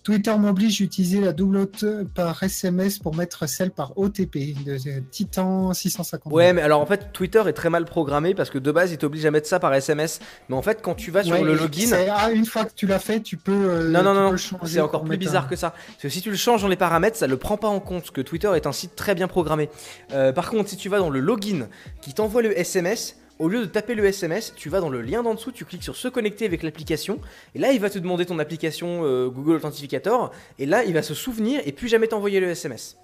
[0.07, 1.67] Twitter m'oblige d'utiliser la double
[2.15, 4.79] par SMS pour mettre celle par OTP de
[5.11, 6.33] Titan 650.
[6.33, 8.99] Ouais, mais alors en fait, Twitter est très mal programmé parce que de base, il
[8.99, 10.21] t'oblige à mettre ça par SMS.
[10.49, 11.91] Mais en fait, quand tu vas sur le login.
[12.09, 13.51] Ah, une fois que tu l'as fait, tu peux.
[13.51, 15.71] Euh, non, non, non, c'est encore plus bizarre que ça.
[15.71, 18.03] Parce que si tu le changes dans les paramètres, ça le prend pas en compte.
[18.03, 19.71] Parce que Twitter est un site très bien programmé.
[20.13, 21.67] Euh, par contre, si tu vas dans le login
[22.01, 25.23] qui t'envoie le SMS, au lieu de taper le SMS, tu vas dans le lien
[25.23, 27.21] d'en dessous, tu cliques sur se connecter avec l'application,
[27.55, 31.03] et là il va te demander ton application euh, Google Authenticator, et là il va
[31.03, 32.97] se souvenir et plus jamais t'envoyer le SMS.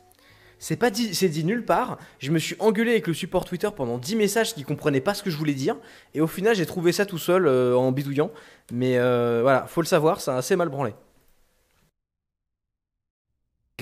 [0.58, 1.98] C'est pas dit, c'est dit nulle part.
[2.20, 5.24] Je me suis engueulé avec le support Twitter pendant 10 messages qui comprenaient pas ce
[5.24, 5.76] que je voulais dire,
[6.14, 8.30] et au final j'ai trouvé ça tout seul euh, en bidouillant.
[8.72, 10.94] Mais euh, voilà, faut le savoir, ça a assez mal branlé.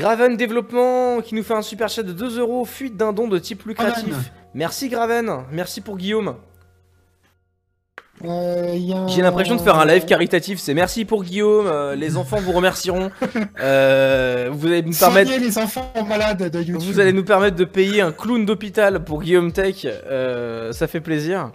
[0.00, 3.38] Graven Développement qui nous fait un super chat de 2 euros, fuite d'un don de
[3.38, 4.32] type lucratif.
[4.54, 6.36] Merci Graven, merci pour Guillaume.
[8.24, 12.38] Euh, J'ai l'impression de faire un live caritatif, c'est merci pour Guillaume, euh, les enfants
[12.38, 13.10] vous remercieront.
[13.60, 16.76] Euh, vous allez nous permettre les enfants malades de YouTube.
[16.80, 19.86] Vous allez nous permettre de payer un clown d'hôpital pour Guillaume Tech,
[20.72, 21.50] ça fait plaisir.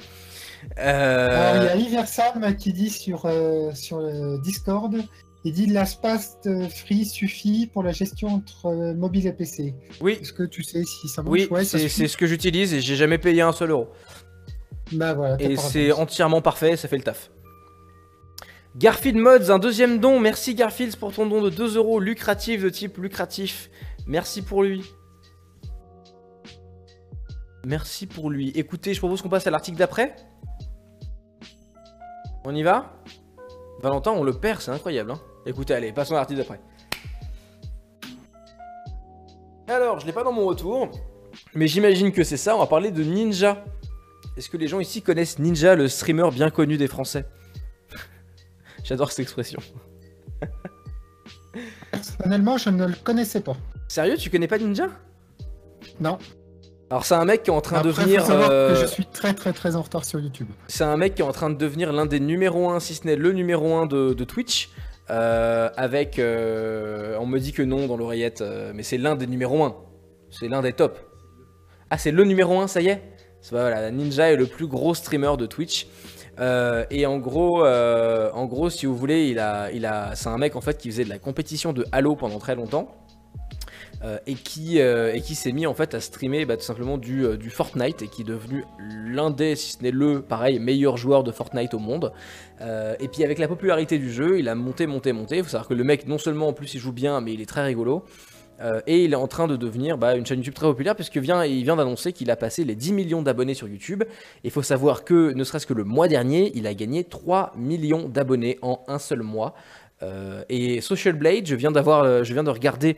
[0.77, 3.27] Alors, il y a Iversam qui dit sur,
[3.73, 4.95] sur le Discord
[5.45, 6.39] il dit l'espace
[6.75, 9.75] free suffit pour la gestion entre euh, mobile et PC.
[10.01, 10.17] Oui.
[10.19, 11.47] Est-ce que tu sais si ça marche?
[11.51, 13.89] Oui, c'est ce que j'utilise et j'ai jamais payé un seul euro.
[14.91, 15.39] Bah voilà.
[15.39, 17.29] Et c'est entièrement parfait, ça fait le taf.
[18.75, 20.19] Garfield Mods, un deuxième don.
[20.19, 23.69] Merci Garfield pour ton don de 2 euros lucratif de type lucratif.
[24.07, 24.83] Merci pour lui.
[27.67, 28.49] Merci pour lui.
[28.55, 30.15] Écoutez, je propose qu'on passe à l'article d'après.
[32.45, 32.99] On y va?
[33.81, 35.11] Valentin, on le perd, c'est incroyable.
[35.11, 36.59] Hein Écoutez, allez, passons à l'article d'après.
[39.67, 40.89] Alors, je l'ai pas dans mon retour,
[41.53, 42.55] mais j'imagine que c'est ça.
[42.55, 43.63] On va parler de Ninja.
[44.37, 47.25] Est-ce que les gens ici connaissent Ninja, le streamer bien connu des Français?
[48.83, 49.59] J'adore cette expression.
[51.91, 53.55] Personnellement, je ne le connaissais pas.
[53.87, 54.89] Sérieux, tu connais pas Ninja?
[55.99, 56.17] Non.
[56.89, 58.25] Alors c'est un mec qui est en train de devenir.
[58.25, 60.47] Faut que je euh, suis très très très en retard sur YouTube.
[60.67, 63.05] C'est un mec qui est en train de devenir l'un des numéros 1, si ce
[63.05, 64.69] n'est le numéro 1 de, Twitch.
[65.09, 66.19] Euh, avec.
[66.19, 69.75] Euh, on me dit que non dans l'oreillette, mais c'est l'un des numéros 1.
[70.31, 70.99] C'est l'un des tops.
[71.89, 73.01] Ah, c'est le numéro 1, ça y est?
[73.51, 75.87] Voilà, Ninja est le plus gros streamer de Twitch.
[76.39, 80.55] et en gros, en gros, si vous voulez, il a, il a, c'est un mec
[80.55, 83.04] en fait qui faisait de la compétition de Halo pendant très longtemps.
[84.27, 87.49] Et qui, et qui s'est mis en fait à streamer bah, tout simplement du, du,
[87.49, 91.31] Fortnite et qui est devenu l'un des, si ce n'est le, pareil, meilleur joueur de
[91.31, 92.11] Fortnite au monde.
[92.61, 95.37] et puis avec la popularité du jeu, il a monté, monté, monté.
[95.37, 97.41] Il faut savoir que le mec, non seulement en plus il joue bien, mais il
[97.41, 98.03] est très rigolo.
[98.61, 101.17] Euh, et il est en train de devenir bah, une chaîne YouTube très populaire puisque
[101.17, 104.03] vient, il vient d'annoncer qu'il a passé les 10 millions d'abonnés sur YouTube.
[104.43, 108.07] Il faut savoir que, ne serait-ce que le mois dernier, il a gagné 3 millions
[108.07, 109.53] d'abonnés en un seul mois.
[110.03, 112.97] Euh, et Social Blade, je viens euh, de regarder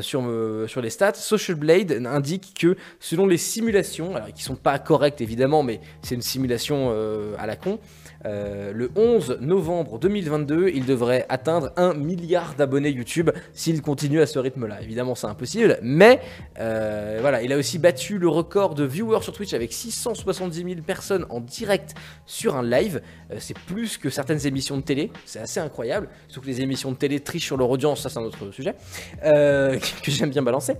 [0.00, 0.22] sur,
[0.68, 1.14] sur les stats.
[1.14, 6.14] Social Blade indique que selon les simulations, alors qui sont pas correctes évidemment, mais c'est
[6.14, 6.90] une simulation
[7.38, 7.78] à la con.
[8.26, 14.26] Euh, le 11 novembre 2022, il devrait atteindre 1 milliard d'abonnés YouTube s'il continue à
[14.26, 14.82] ce rythme-là.
[14.82, 16.20] Évidemment, c'est impossible, mais
[16.58, 20.80] euh, voilà, il a aussi battu le record de viewers sur Twitch avec 670 000
[20.84, 21.94] personnes en direct
[22.26, 23.00] sur un live.
[23.30, 26.08] Euh, c'est plus que certaines émissions de télé, c'est assez incroyable.
[26.28, 28.74] Surtout que les émissions de télé trichent sur leur audience, ça c'est un autre sujet
[29.22, 30.74] que j'aime bien balancer.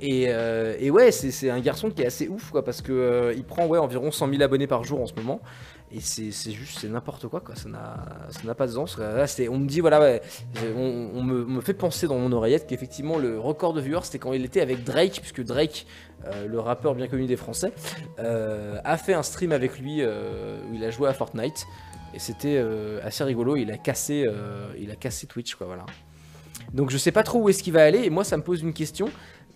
[0.00, 3.78] Et, ouais, c'est un garçon qui est assez ouf, quoi, parce que il prend ouais,
[3.78, 5.40] environ 100 000 abonnés par jour en ce moment.
[5.92, 7.54] Et c'est juste, c'est n'importe quoi, quoi.
[7.54, 8.98] Ça n'a pas de sens.
[8.98, 10.18] on me dit, voilà,
[10.76, 14.44] on, me, fait penser dans mon oreillette qu'effectivement, le record de viewers, c'était quand il
[14.44, 15.86] était avec Drake, puisque Drake,
[16.26, 17.72] euh, le rappeur bien connu des Français,
[18.18, 21.64] euh, a fait un stream avec lui euh, où il a joué à Fortnite.
[22.12, 22.62] Et c'était
[23.02, 23.56] assez rigolo.
[23.56, 24.24] Il a cassé,
[24.78, 25.84] il a cassé Twitch, quoi, voilà.
[26.72, 28.04] Donc je sais pas trop où est-ce qu'il va aller.
[28.04, 29.10] Et moi, ça me pose une question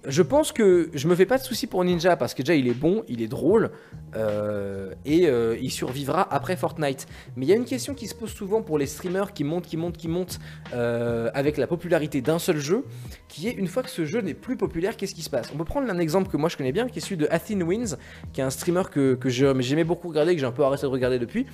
[0.06, 2.68] je pense que je me fais pas de soucis pour Ninja parce que déjà il
[2.68, 3.72] est bon, il est drôle
[4.14, 7.06] euh, et euh, il survivra après Fortnite.
[7.36, 9.66] Mais il y a une question qui se pose souvent pour les streamers qui montent,
[9.66, 10.38] qui montent, qui montent
[10.72, 12.84] euh, avec la popularité d'un seul jeu,
[13.28, 15.50] qui est une fois que ce jeu n'est plus populaire, qu'est-ce qui se passe?
[15.52, 17.64] On peut prendre un exemple que moi je connais bien, qui est celui de Athene
[17.64, 17.96] Wins,
[18.32, 21.18] qui est un streamer que, j'aimais beaucoup regarder, que j'ai un peu arrêté de regarder
[21.18, 21.46] depuis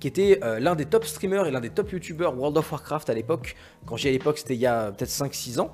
[0.00, 3.14] qui était l'un des top streamers et l'un des top youtubeurs World of Warcraft à
[3.14, 3.54] l'époque.
[3.84, 5.72] Quand j'ai à l'époque, c'était il y a peut-être 5-6 ans.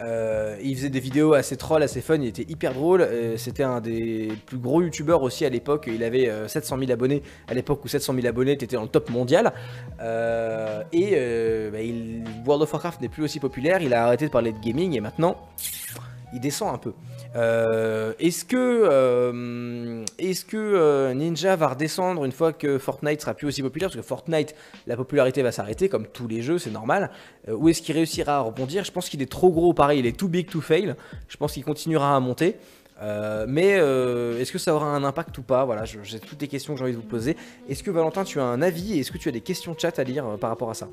[0.00, 3.02] Euh, il faisait des vidéos assez troll, assez fun, il était hyper drôle.
[3.02, 5.88] Euh, c'était un des plus gros youtubeurs aussi à l'époque.
[5.92, 8.88] Il avait 700 euh, 000 abonnés à l'époque où 700 000 abonnés étaient dans le
[8.88, 9.52] top mondial.
[10.00, 11.78] et bah,
[12.46, 13.80] World of Warcraft n'est plus aussi populaire.
[13.82, 15.36] Il a arrêté de parler de gaming et maintenant
[16.32, 16.94] il descend un peu.
[17.34, 20.04] Euh, est-ce que, euh,
[20.48, 23.88] que euh, Ninja va redescendre une fois que Fortnite sera plus aussi populaire?
[23.88, 24.54] Parce que Fortnite,
[24.86, 27.10] la popularité va s'arrêter, comme tous les jeux, c'est normal.
[27.48, 28.84] ou est-ce qu'il réussira à rebondir?
[28.84, 30.94] Je pense qu'il est trop gros, pareil, il est too big to fail.
[31.28, 32.56] Je pense qu'il continuera à monter.
[33.48, 35.64] mais est-ce que ça aura un impact ou pas?
[35.64, 37.36] Voilà, j'ai toutes les questions que j'ai envie de vous poser.
[37.68, 39.98] Est-ce que Valentin, tu as un avis et est-ce que tu as des questions chat
[39.98, 40.88] à lire par rapport à ça?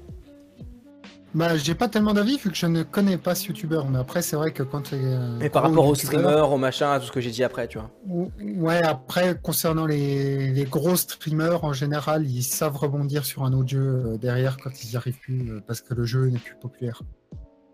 [1.35, 4.21] Bah, j'ai pas tellement d'avis vu que je ne connais pas ce youtubeur, mais après,
[4.21, 4.93] c'est vrai que quand.
[5.39, 7.77] Mais par rapport aux streamers, aux machins, à tout ce que j'ai dit après, tu
[7.77, 7.91] vois.
[8.07, 13.69] Ouais, après, concernant les, les, gros streamers, en général, ils savent rebondir sur un autre
[13.69, 16.55] jeu euh, derrière quand ils n'y arrivent plus euh, parce que le jeu n'est plus
[16.55, 17.03] populaire.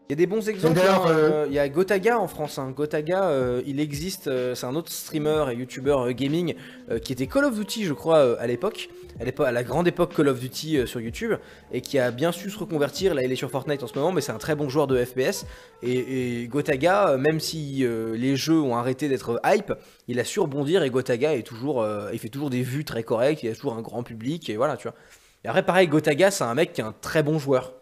[0.07, 0.79] Il y a des bons exemples.
[0.79, 2.59] Hein, euh, il y a Gotaga en France.
[2.59, 2.71] Hein.
[2.75, 4.27] Gotaga, euh, il existe.
[4.27, 6.53] Euh, c'est un autre streamer et youtubeur gaming
[7.01, 8.89] qui était Call of Duty, je crois, à l'époque.
[9.19, 11.33] À, la grande époque Call of Duty sur YouTube.
[11.71, 13.15] Et qui a bien su se reconvertir.
[13.15, 15.03] Là, il est sur Fortnite en ce moment, mais c'est un très bon joueur de
[15.03, 15.47] FPS.
[15.81, 19.73] Et, Gotaga, même si les jeux ont arrêté d'être hype,
[20.07, 20.83] il a su rebondir.
[20.83, 23.41] Et Gotaga est toujours, il fait toujours des vues très correctes.
[23.41, 24.51] Il a toujours un grand public.
[24.51, 24.95] Et voilà, tu vois.
[25.43, 27.73] Et après, pareil, Gotaga, c'est un mec qui est un très bon joueur.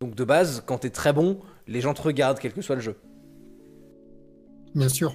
[0.00, 2.82] Donc de base, quand t'es très bon, les gens te regardent, quel que soit le
[2.82, 2.96] jeu.
[4.74, 5.14] Bien sûr.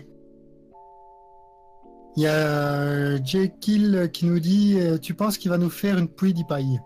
[2.17, 6.09] Il y a Jekyll qui nous dit euh, Tu penses qu'il va nous faire une
[6.09, 6.79] PewDiePie?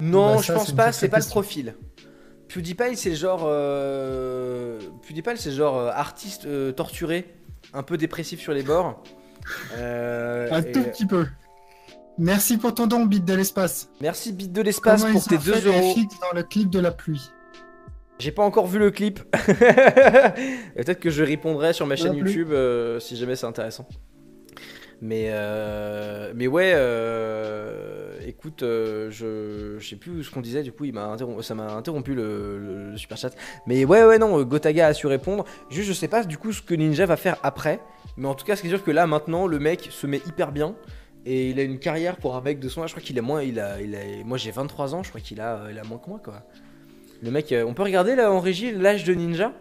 [0.00, 1.74] Non, bah, je pense pas, c'est pas le profil.
[2.48, 3.44] PewDiePie, c'est genre.
[3.44, 4.78] Euh...
[5.06, 7.34] PewDiePie, c'est genre euh, artiste euh, torturé,
[7.72, 9.02] un peu dépressif sur les bords.
[9.78, 11.26] un tout petit peu.
[12.18, 13.88] Merci pour ton don, Bit de l'espace.
[14.00, 15.94] Merci, Bit de l'espace, pour tes 2 euros.
[16.20, 17.30] dans le clip de la pluie.
[18.20, 19.20] J'ai pas encore vu le clip.
[19.32, 23.88] Peut-être que je répondrai sur ma chaîne YouTube euh, si jamais c'est intéressant.
[25.00, 30.84] Mais, euh, mais ouais, euh, écoute, je, je sais plus ce qu'on disait, du coup,
[30.84, 33.30] il m'a ça m'a interrompu le, super chat.
[33.66, 35.46] Mais ouais, ouais, non, Gotaga a su répondre.
[35.70, 37.80] Juste, je sais pas du coup ce que Ninja va faire après.
[38.18, 40.20] Mais en tout cas, ce qui est sûr que là, maintenant, le mec se met
[40.26, 40.74] hyper bien.
[41.26, 42.90] Et il a une carrière pour un mec de son âge.
[42.90, 43.42] Je crois qu'il a moins.
[43.42, 43.76] Il a,
[44.24, 46.42] moi j'ai 23 ans, je crois qu'il a, il a moins que moi quoi.
[47.22, 49.52] Le mec, euh, on peut regarder là en régie l'âge de Ninja.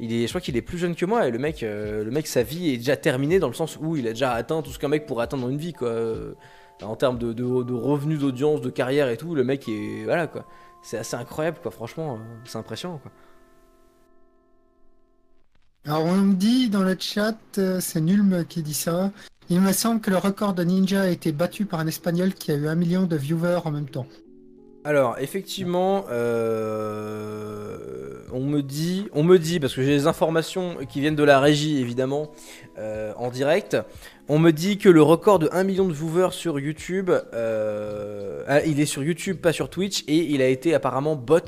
[0.00, 2.10] Il est, je crois qu'il est plus jeune que moi et le mec, euh, le
[2.10, 4.70] mec, sa vie est déjà terminée dans le sens où il a déjà atteint tout
[4.70, 5.88] ce qu'un mec pourrait atteindre dans une vie quoi.
[5.88, 6.34] Euh,
[6.82, 10.44] en termes de, de, revenus, d'audience, de carrière et tout, le mec est, voilà quoi.
[10.82, 11.70] C'est assez incroyable quoi.
[11.70, 13.12] Franchement, c'est impressionnant quoi.
[15.86, 17.36] Alors on me dit dans le chat,
[17.80, 19.12] c'est Nulm qui dit ça.
[19.50, 22.50] Il me semble que le record de Ninja a été battu par un Espagnol qui
[22.50, 24.06] a eu un million de viewers en même temps.
[24.84, 27.76] Alors, effectivement, euh,
[28.32, 31.40] on me dit, on me dit, parce que j'ai des informations qui viennent de la
[31.40, 32.32] régie évidemment
[32.78, 33.76] euh, en direct,
[34.28, 38.62] on me dit que le record de 1 million de viewers sur YouTube, euh, ah,
[38.64, 41.40] il est sur YouTube, pas sur Twitch, et il a été apparemment bot.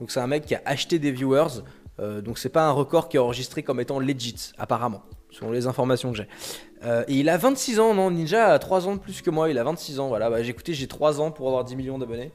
[0.00, 1.62] Donc c'est un mec qui a acheté des viewers.
[1.98, 6.10] Donc c'est pas un record qui est enregistré comme étant legit, apparemment, selon les informations
[6.10, 6.28] que j'ai.
[6.84, 9.48] Euh, et il a 26 ans, non Ninja a 3 ans de plus que moi,
[9.50, 10.30] il a 26 ans, voilà.
[10.30, 12.32] Bah, j'ai écouté, j'ai 3 ans pour avoir 10 millions d'abonnés.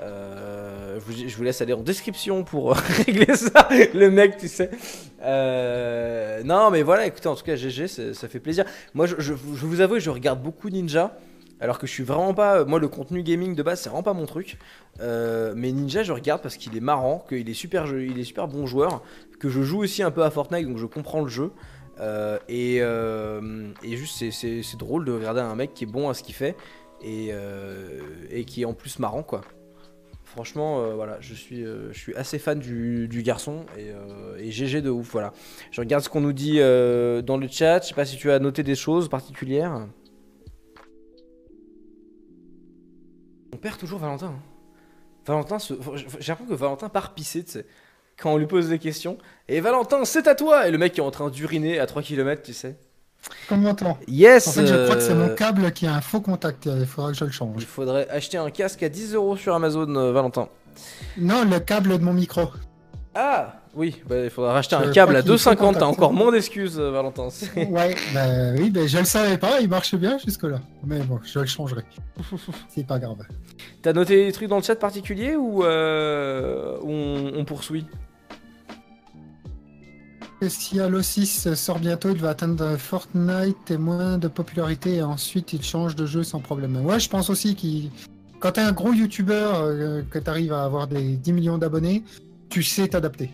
[0.00, 2.74] Euh, je, vous, laisse aller en description pour
[3.06, 4.70] régler ça, le mec, tu sais.
[5.22, 8.64] Euh, non, mais voilà, écoutez, en tout cas, GG, ça fait plaisir.
[8.94, 11.18] Moi, je, vous avoue, je regarde beaucoup Ninja,
[11.60, 12.64] alors que je suis vraiment pas.
[12.64, 14.56] Moi, le contenu gaming de base, c'est vraiment pas mon truc.
[15.00, 18.66] Mais Ninja, je regarde parce qu'il est marrant, qu'il est super, il est super bon
[18.66, 19.02] joueur,
[19.38, 21.52] que je joue aussi un peu à Fortnite, donc je comprends le jeu.
[22.00, 26.14] Euh, et, euh, et juste, c'est- drôle de regarder un mec qui est bon à
[26.14, 26.56] ce qu'il fait
[27.02, 28.00] et, euh,
[28.46, 29.42] qui est en plus marrant, quoi.
[30.24, 33.66] Franchement, voilà, je suis, je suis assez fan du, garçon
[34.38, 35.32] et, GG de ouf, voilà.
[35.72, 37.82] Je regarde ce qu'on nous dit dans le chat.
[37.82, 39.88] Je sais pas si tu as noté des choses particulières.
[43.52, 44.28] On perd toujours Valentin.
[44.28, 44.42] hein.
[45.26, 47.66] Valentin, j'ai l'impression que Valentin part pisser, tu sais,
[48.20, 49.18] quand on lui pose des questions.
[49.48, 52.02] Et Valentin, c'est à toi Et le mec qui est en train d'uriner à 3
[52.02, 52.76] km, tu sais.
[53.48, 56.00] Comment t'entends Yes En fait, je crois que c'est euh, mon câble qui a un
[56.00, 56.66] faux contact.
[56.66, 57.64] Il faudra que je le Il change.
[57.66, 60.48] faudrait acheter un casque à 10 euros sur Amazon, euh, Valentin.
[61.18, 62.42] Non, le câble de mon micro.
[63.14, 65.78] Ah Oui, bah, il faudra racheter Je un câble à qu'il faut 2,50.
[65.78, 67.28] T'as encore moins d'excuses, euh, Valentin.
[67.56, 70.60] Ouais, bah oui, bah, je le savais pas, il marchait bien jusque-là.
[70.86, 71.82] Mais bon, je le changerai.
[72.68, 73.18] C'est pas grave.
[73.82, 77.84] T'as noté des trucs dans le chat particulier ou euh, on poursuit?
[80.48, 85.52] Si Halo 6 sort bientôt, il va atteindre Fortnite et moins de popularité et ensuite
[85.52, 86.76] il change de jeu sans problème.
[86.84, 87.90] Ouais, je pense aussi qu'il.
[88.38, 92.04] Quand t'es un gros youtubeur, euh, que t'arrives à avoir des 10 millions d'abonnés,
[92.48, 93.30] tu sais t'adapter.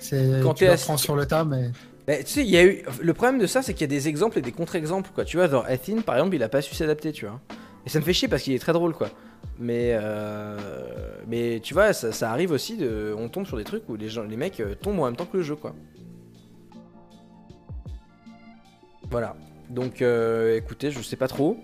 [0.00, 1.70] C'est Quand tu apprends sur le tas, mais
[2.08, 2.82] tu sais, il y a eu.
[3.00, 5.24] Le problème de ça, c'est qu'il y a des exemples et des contre-exemples, quoi.
[5.24, 7.40] Tu vois, genre Ethin, par exemple, il a pas su s'adapter, tu vois.
[7.84, 9.10] Et ça me fait chier parce qu'il est très drôle, quoi.
[9.58, 10.56] Mais, euh,
[11.26, 12.76] mais tu vois, ça, ça arrive aussi.
[12.76, 13.14] De...
[13.16, 15.26] On tombe sur des trucs où les, gens, les mecs euh, tombent en même temps
[15.26, 15.74] que le jeu, quoi.
[19.10, 19.36] Voilà.
[19.70, 21.56] Donc, euh, écoutez, je sais pas trop.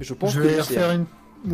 [0.00, 1.06] Je pense je que vais c'est- refaire une.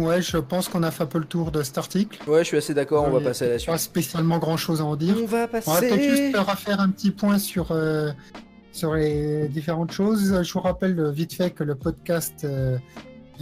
[0.02, 2.18] Ouais, je pense qu'on a fait un peu le tour de cet article.
[2.28, 3.04] Ouais, je suis assez d'accord.
[3.06, 3.70] On va a passer à la suite.
[3.70, 5.14] Pas spécialement grand chose à en dire.
[5.22, 6.16] On va On va peut-être passer.
[6.32, 8.10] juste refaire un petit point sur, euh,
[8.72, 10.42] sur les différentes choses.
[10.42, 12.78] Je vous rappelle euh, vite fait que le podcast euh,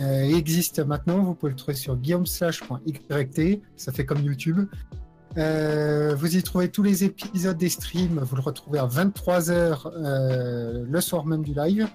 [0.01, 1.23] euh, existe maintenant.
[1.23, 3.63] Vous pouvez le trouver sur guillaumeslash.yt.
[3.77, 4.67] Ça fait comme YouTube.
[5.39, 8.21] Euh, vous y trouvez tous les épisodes des streams.
[8.23, 11.89] Vous le retrouvez à 23h le soir même du live.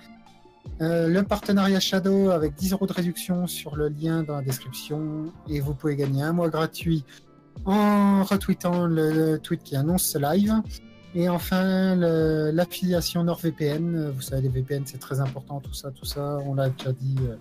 [0.82, 5.32] Euh, le partenariat Shadow avec 10 euros de réduction sur le lien dans la description.
[5.50, 7.04] Et vous pouvez gagner un mois gratuit
[7.65, 10.54] en retweetant le tweet qui annonce ce live.
[11.15, 13.95] Et enfin, l'affiliation NordVPN.
[13.95, 16.38] Euh, Vous savez, les VPN, c'est très important, tout ça, tout ça.
[16.45, 17.36] On l'a déjà dit euh,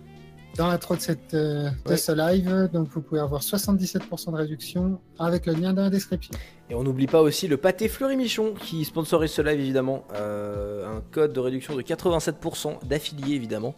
[0.57, 1.97] dans l'intro de, cette, euh, de Ouais.
[1.97, 2.69] ce live.
[2.73, 6.33] Donc, vous pouvez avoir 77% de réduction avec le lien dans la description.
[6.69, 10.03] Et on n'oublie pas aussi le pâté Fleury Michon qui sponsorise ce live évidemment.
[10.15, 13.75] Euh, un code de réduction de 87% d'affiliés évidemment.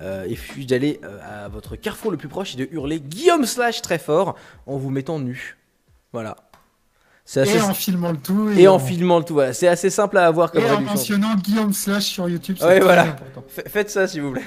[0.00, 3.44] Euh, il suffit d'aller euh, à votre carrefour le plus proche et de hurler Guillaume
[3.44, 5.58] Slash très fort en vous mettant nu.
[6.12, 6.36] Voilà.
[7.36, 7.56] Assez...
[7.58, 8.50] Et en filmant le tout.
[8.56, 9.34] et en filmant le tout.
[9.34, 9.52] Voilà.
[9.52, 12.56] C'est assez simple à avoir comme Et en mentionnant Guillaume Slash sur YouTube.
[12.58, 13.16] C'est Ouais, voilà.
[13.48, 14.42] Faites ça s'il vous plaît.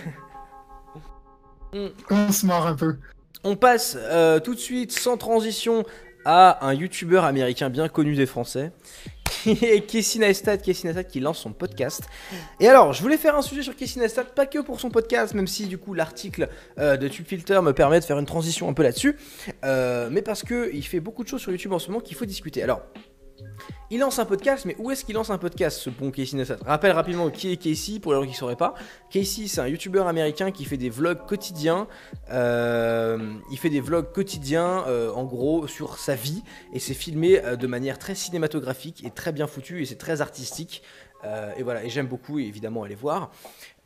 [2.09, 2.97] On se marre un peu.
[3.43, 5.83] On passe euh, tout de suite, sans transition,
[6.25, 8.71] à un youtubeur américain bien connu des Français,
[9.43, 12.03] Casey Neistat, Casey Neistat qui lance son podcast.
[12.59, 15.33] Et alors, je voulais faire un sujet sur Casey Neistat, pas que pour son podcast,
[15.33, 16.47] même si du coup l'article
[16.79, 19.17] euh, de TubeFilter me permet de faire une transition un peu là-dessus,
[19.65, 22.15] euh, mais parce que il fait beaucoup de choses sur YouTube en ce moment qu'il
[22.15, 22.63] faut discuter.
[22.63, 22.81] Alors,
[23.93, 26.57] il lance un podcast, mais où est-ce qu'il lance un podcast, ce bon Casey Neistat?
[26.65, 28.73] Rappelle rapidement qui est Casey, pour les gens qui ne sauraient pas.
[29.11, 31.87] Casey, c'est un youtubeur américain qui fait des vlogs quotidiens.
[32.31, 36.41] Euh, il fait des vlogs quotidiens, euh, en gros, sur sa vie.
[36.73, 39.83] Et c'est filmé euh, de manière très cinématographique et très bien foutu.
[39.83, 40.81] Et c'est très artistique.
[41.55, 43.31] Et voilà, et j'aime beaucoup, évidemment, aller voir.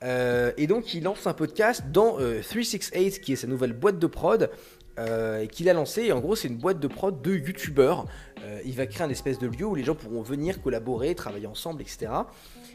[0.01, 4.07] Et donc, il lance un podcast dans euh, 368, qui est sa nouvelle boîte de
[4.07, 4.49] prod.
[4.99, 8.05] Euh, qu'il a lancé, et en gros c'est une boîte de prod de youtubeurs.
[8.43, 11.47] Euh, il va créer un espèce de lieu où les gens pourront venir collaborer, travailler
[11.47, 12.07] ensemble, etc.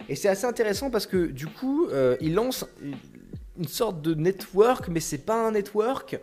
[0.09, 4.89] Et c'est assez intéressant parce que du coup, euh, il lance une- sorte de network,
[4.89, 6.19] mais c'est pas un network.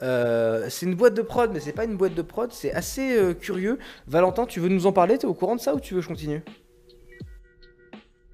[0.00, 2.50] C'est une boîte de prod, mais c'est pas une boîte de prod.
[2.52, 3.78] C'est assez curieux.
[4.08, 5.16] Valentin, tu veux nous en parler?
[5.16, 6.42] T'es au courant de ça ou tu veux que je continue?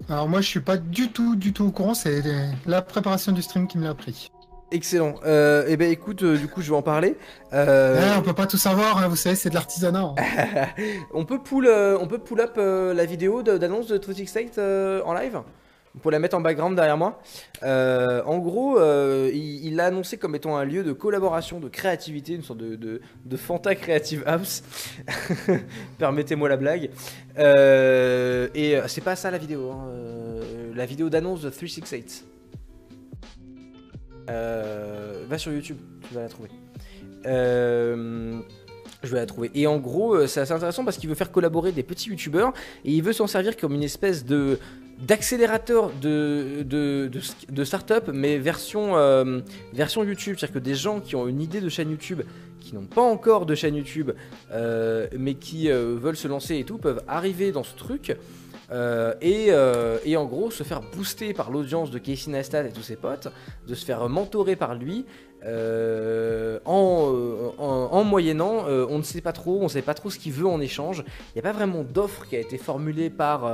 [0.09, 1.93] Alors moi, je suis pas du tout, du tout au courant.
[1.93, 2.23] C'est
[2.65, 4.31] la préparation du stream qui me l'a appris.
[4.71, 5.15] Excellent.
[5.25, 7.15] Euh, eh ben écoute, euh, du coup, je vais en parler.
[7.53, 10.13] Euh, Ouais, on peut pas tout savoir, hein, vous savez, c'est de l'artisanat.
[10.17, 10.67] hein.
[11.13, 15.39] on peut pull, on peut pull up la vidéo d'annonce de Twisted State en live.
[15.95, 17.19] On peut la mettre en background derrière moi.
[17.63, 18.77] En gros,
[19.33, 23.01] il l'a annoncé comme étant un lieu de collaboration, de créativité, une sorte de, de,
[23.25, 24.61] de Fanta Creative House.
[25.97, 26.91] Permettez-moi la blague.
[28.55, 29.71] Et c'est pas ça la vidéo.
[29.71, 29.87] hein.
[30.75, 32.25] La vidéo d'annonce de 368.
[34.29, 35.77] Euh, va sur YouTube,
[36.07, 36.49] tu vas la trouver.
[37.25, 38.39] Euh,
[39.03, 39.51] je vais la trouver.
[39.55, 42.53] Et en gros, euh, c'est assez intéressant parce qu'il veut faire collaborer des petits youtubeurs
[42.85, 44.59] et il veut s'en servir comme une espèce de
[44.99, 47.09] d'accélérateur de, de,
[47.49, 48.95] de, start-up, mais version,
[49.71, 50.35] version YouTube.
[50.37, 52.21] C'est-à-dire que des gens qui ont une idée de chaîne YouTube,
[52.59, 54.11] qui n'ont pas encore de chaîne YouTube,
[54.51, 58.17] mais qui veulent se lancer et tout, peuvent arriver dans ce truc.
[58.71, 62.71] Euh, et, euh, et en gros se faire booster par l'audience de Casey Neistat et
[62.71, 63.27] tous ses potes,
[63.67, 65.05] de se faire mentorer par lui,
[65.45, 70.09] euh, en, en- en moyennant, on ne sait pas trop, on ne sait pas trop
[70.09, 71.03] ce qu'il veut en échange.
[71.29, 73.49] Il n'y a pas vraiment d'offre qui a été formulée par,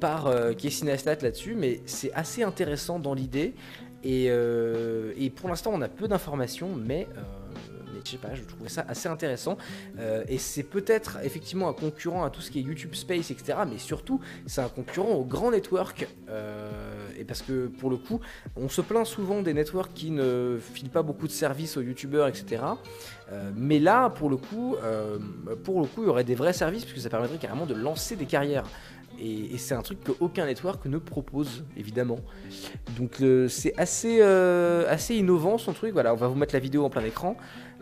[0.00, 0.28] par
[0.58, 3.54] Casey Neistat là-dessus, mais c'est assez intéressant dans l'idée.
[4.02, 4.30] Et
[5.36, 7.06] pour l'instant, on a peu d'informations, mais,
[8.04, 9.56] je sais pas, je trouvais ça assez intéressant.
[9.98, 13.58] Euh, et c'est peut-être effectivement un concurrent à tout ce qui est YouTube Space, etc.
[13.70, 16.06] Mais surtout, c'est un concurrent au grand network.
[16.28, 16.70] euh,
[17.18, 18.20] et parce que pour le coup,
[18.56, 22.28] on se plaint souvent des networks qui ne filent pas beaucoup de services aux youtubeurs,
[22.28, 22.62] etc.
[23.32, 25.18] Euh, mais là, pour le coup, euh,
[25.64, 28.16] pour le coup, il y aurait des vrais services puisque ça permettrait carrément de lancer
[28.16, 28.64] des carrières.
[29.22, 32.20] Et, c'est un truc qu'aucun network ne propose, évidemment.
[32.96, 35.92] Donc c'est assez, assez innovant son truc.
[35.92, 37.36] Voilà, on va vous mettre la vidéo en plein écran,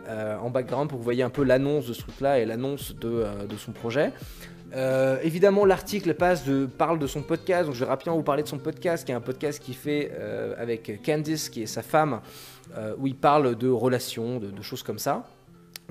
[0.09, 3.09] en background pour que vous voyez un peu l'annonce de ce truc-là et l'annonce de,
[3.09, 4.11] euh, son projet.
[4.75, 8.59] Euh, évidemment, l'article parle de son podcast, donc je vais rapidement vous parler de son
[8.59, 12.21] podcast, qui est un podcast qu'il fait euh, avec Candice, qui est sa femme,
[12.77, 15.25] euh, où il parle de relations, de, de choses comme ça.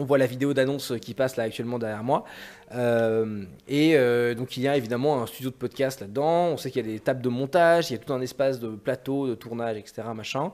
[0.01, 2.25] On voit la vidéo d'annonce qui passe là actuellement derrière moi.
[2.73, 6.51] Euh, et euh, donc il y a évidemment un studio de podcast là-dedans.
[6.51, 8.61] On sait qu'il y a des tables de montage, il y a tout un espace
[8.61, 10.03] de plateau, de tournage, etc.
[10.15, 10.53] Machin.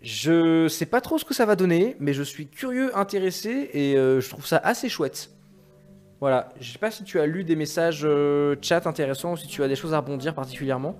[0.00, 3.96] Je sais pas trop ce que ça va donner, mais je suis curieux, intéressé et
[3.96, 5.30] euh, je trouve ça assez chouette.
[6.20, 9.46] Voilà, je sais pas si tu as lu des messages euh, chat intéressants ou si
[9.46, 10.96] tu as des choses à rebondir particulièrement.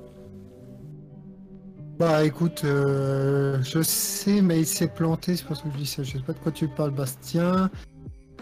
[1.99, 6.05] Bah écoute, euh, je sais, mais il s'est planté, c'est parce que je dis ça.
[6.05, 7.71] Je sais pas de quoi tu parles, Bastien.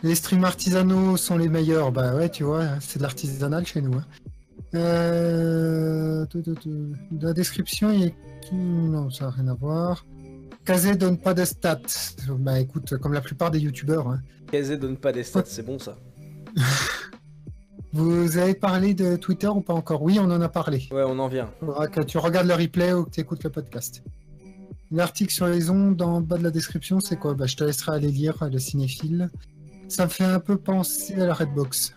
[0.03, 1.91] Les streams artisanaux sont les meilleurs.
[1.91, 3.95] Bah ouais, tu vois, c'est de l'artisanal chez nous.
[3.95, 4.05] hein.
[4.75, 6.27] Euh...
[7.23, 8.11] la description, il y a
[8.53, 10.05] Non, ça n'a rien à voir.
[10.67, 11.81] Kazé donne pas de stats.
[12.29, 14.09] Bah écoute, comme la plupart des youtubeurs.
[14.09, 14.21] hein.
[14.51, 15.97] Kazé donne pas des stats, c'est bon ça.
[17.93, 20.03] Vous avez parlé de Twitter ou pas encore?
[20.03, 20.87] Oui, on en a parlé.
[20.91, 21.49] Ouais, on en vient.
[21.61, 24.03] faudra que tu regardes le replay ou que tu écoutes le podcast.
[24.91, 27.35] L'article sur les ondes en bas de la description, c'est quoi?
[27.35, 29.31] Bah, Je te laisserai aller lire le cinéphile.
[29.89, 31.95] Ça me fait un peu penser à la Redbox.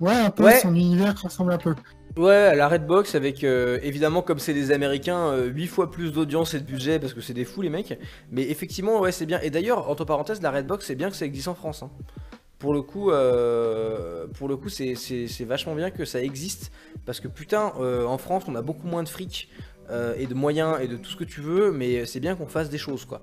[0.00, 0.60] Ouais, un peu, Ouais.
[0.60, 1.74] son univers ressemble un peu.
[2.16, 6.60] Ouais, la Redbox avec euh, évidemment comme c'est des Américains, 8 fois plus d'audience et
[6.60, 7.98] de budget parce que c'est des fous les mecs.
[8.30, 9.40] Mais effectivement, ouais, c'est bien.
[9.40, 11.82] Et d'ailleurs, entre parenthèses, la Redbox, c'est bien que ça existe en France.
[11.82, 11.90] hein.
[12.60, 16.70] Pour le coup, euh, coup, c'est vachement bien que ça existe
[17.04, 19.48] parce que putain, euh, en France, on a beaucoup moins de fric
[19.90, 22.46] euh, et de moyens et de tout ce que tu veux, mais c'est bien qu'on
[22.46, 23.20] fasse des choses quoi.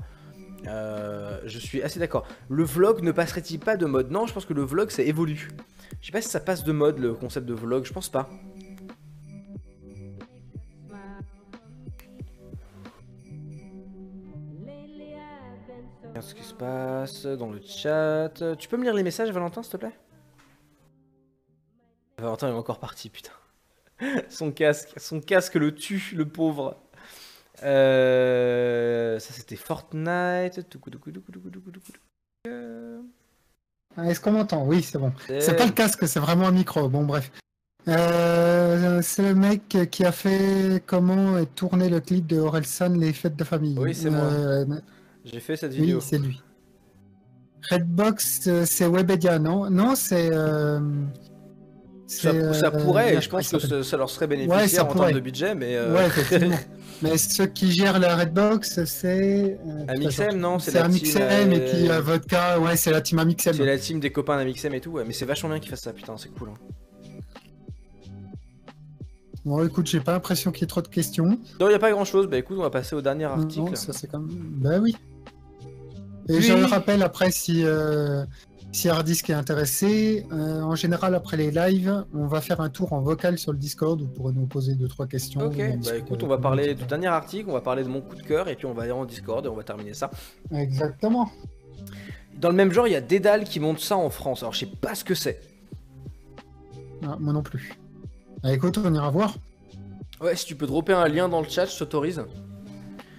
[0.67, 2.25] Euh, je suis assez d'accord.
[2.49, 4.11] Le vlog ne passerait-il pas de mode?
[4.11, 5.49] Non, je pense que le vlog ça évolue.
[6.01, 8.29] Je sais pas si ça passe de mode le concept de vlog, je pense pas.
[16.21, 18.55] Regarde ce qui se passe dans le chat.
[18.59, 19.97] Tu peux me lire les messages, Valentin, s'il te plaît?
[22.19, 23.31] Valentin est encore parti, putain.
[24.29, 26.77] Son casque, son casque le tue, le pauvre.
[27.63, 30.59] Euh, ça c'était Fortnite.
[32.47, 33.01] Euh,
[33.97, 34.65] Ah, Est-ce qu'on m'entend?
[34.65, 35.11] Oui, c'est bon.
[35.27, 36.87] c'est- pas le casque, c'est vraiment un micro.
[36.87, 37.31] Bon, bref.
[37.87, 43.35] Euh, c'est le mec qui a fait comment tourner le clip de Orelsan, Les fêtes
[43.35, 43.77] de famille.
[43.79, 44.29] Oui, c'est moi.
[45.25, 45.99] Euh, J'ai fait cette oui, vidéo.
[46.01, 46.41] c'est lui.
[47.69, 49.69] Redbox, euh, c'est Webedia, non?
[49.69, 50.29] Non, c'est.
[50.33, 50.79] euh,
[52.07, 54.87] ça, euh, pourrait, merde, je pense que ça, ça leur serait Ouais, bénéficiaire ça en
[54.87, 55.07] pourrait.
[55.07, 55.75] termes de budget, mais.
[55.75, 56.57] euh, Ouais, effectivement.
[57.03, 59.57] Mais ceux qui gèrent la Redbox, c'est.
[59.65, 63.17] euh, Amixem, non C'est Amixem team, et euh, puis euh, Vodka, ouais, c'est la team
[63.17, 63.53] Amixem.
[63.53, 65.81] C'est la team des copains d'Amixem et tout, ouais, mais c'est vachement bien qu'ils fassent
[65.81, 66.49] ça, putain, c'est cool.
[66.49, 67.09] hein.
[69.45, 71.39] Bon, écoute, j'ai pas l'impression qu'il y ait trop de questions.
[71.59, 73.61] Non, il a pas grand chose, bah écoute, on va passer au dernier article.
[73.71, 74.27] Non, ça c'est comme.
[74.29, 74.95] Bah oui.
[76.31, 76.41] Et Oui.
[76.41, 77.63] je le rappelle après si.
[77.65, 78.25] euh,
[78.73, 82.93] si Hardisk est intéressé, euh, en général après les lives, on va faire un tour
[82.93, 83.99] en vocal sur le Discord.
[83.99, 85.41] Vous pourrez nous poser deux trois questions.
[85.41, 87.99] Ok, On bah écoute, on va parler du dernier article, on va parler de mon
[87.99, 90.09] coup de cœur, et puis on va aller en Discord et on va terminer ça.
[90.53, 91.29] Exactement.
[92.39, 94.41] Dans le même genre, il y a Dédale qui monte ça en France.
[94.41, 95.41] Alors je sais pas ce que c'est.
[97.05, 97.73] Ah, moi non plus.
[98.43, 99.35] Ah, écoute, on ira voir.
[100.21, 102.23] Ouais, si tu peux dropper un lien dans le chat, je t'autorise.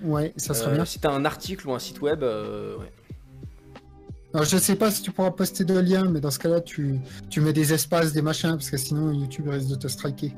[0.03, 0.85] Ouais, ça serait Euh, bien.
[0.87, 2.91] Si t'as un article ou un site web, euh, ouais.
[4.35, 6.99] Alors je sais pas si tu pourras poster de liens, mais dans ce cas-là, tu,
[7.29, 10.35] tu mets des espaces, des machins, parce que sinon YouTube risque de te striker.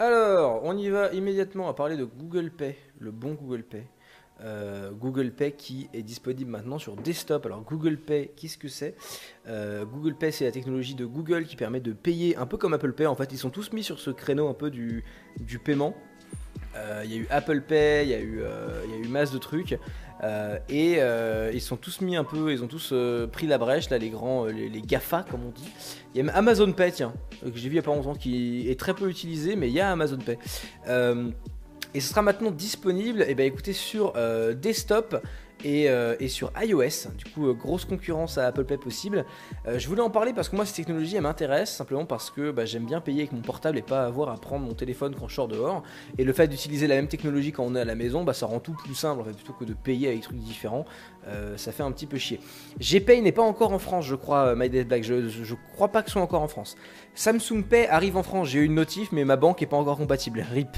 [0.00, 3.84] Alors, on y va immédiatement à parler de Google Pay, le bon Google Pay.
[4.44, 7.46] Euh, Google Pay qui est disponible maintenant sur desktop.
[7.46, 8.96] Alors Google Pay, qu'est-ce que c'est?
[9.46, 12.74] Euh, Google Pay, c'est la technologie de Google qui permet de payer un peu comme
[12.74, 13.06] Apple Pay.
[13.06, 15.04] En fait, ils sont tous mis sur ce créneau un peu du,
[15.38, 15.94] du paiement.
[16.76, 19.30] Euh, Il y a eu Apple Pay, il y a eu, y a eu masse
[19.30, 19.78] de trucs.
[20.68, 20.98] Et
[21.52, 22.92] ils sont tous mis un peu, ils ont tous
[23.30, 25.68] pris la brèche, là, les grands, les, GAFA, comme on dit.
[26.14, 27.12] Il y a même Amazon Pay, tiens,
[27.42, 29.74] que j'ai vu il y a pas longtemps, qui est très peu utilisé, mais il
[29.74, 30.38] y a Amazon Pay.
[31.94, 35.22] Et ce sera maintenant disponible, et ben écoutez, sur euh, desktop
[35.62, 37.10] et, euh, et sur iOS.
[37.18, 39.26] Du coup, euh, grosse concurrence à Apple Pay possible.
[39.76, 42.64] Je voulais en parler parce que moi, cette technologie, elle m'intéresse simplement parce que bah,
[42.64, 45.34] j'aime bien payer avec mon portable et pas avoir à prendre mon téléphone quand je
[45.34, 45.82] sors dehors.
[46.16, 48.46] Et le fait d'utiliser la même technologie quand on est à la maison, bah, ça
[48.46, 50.86] rend tout plus simple en fait, plutôt que de payer avec des trucs différents.
[51.56, 52.40] Ça fait un petit peu chier.
[52.80, 55.04] GPay n'est pas encore en France, je crois, My Dead Black.
[55.04, 56.74] Je crois pas que ce soit encore en France.
[57.14, 58.48] Samsung Pay arrive en France.
[58.48, 60.40] J'ai eu une notif, mais ma banque est pas encore compatible.
[60.40, 60.76] RIP.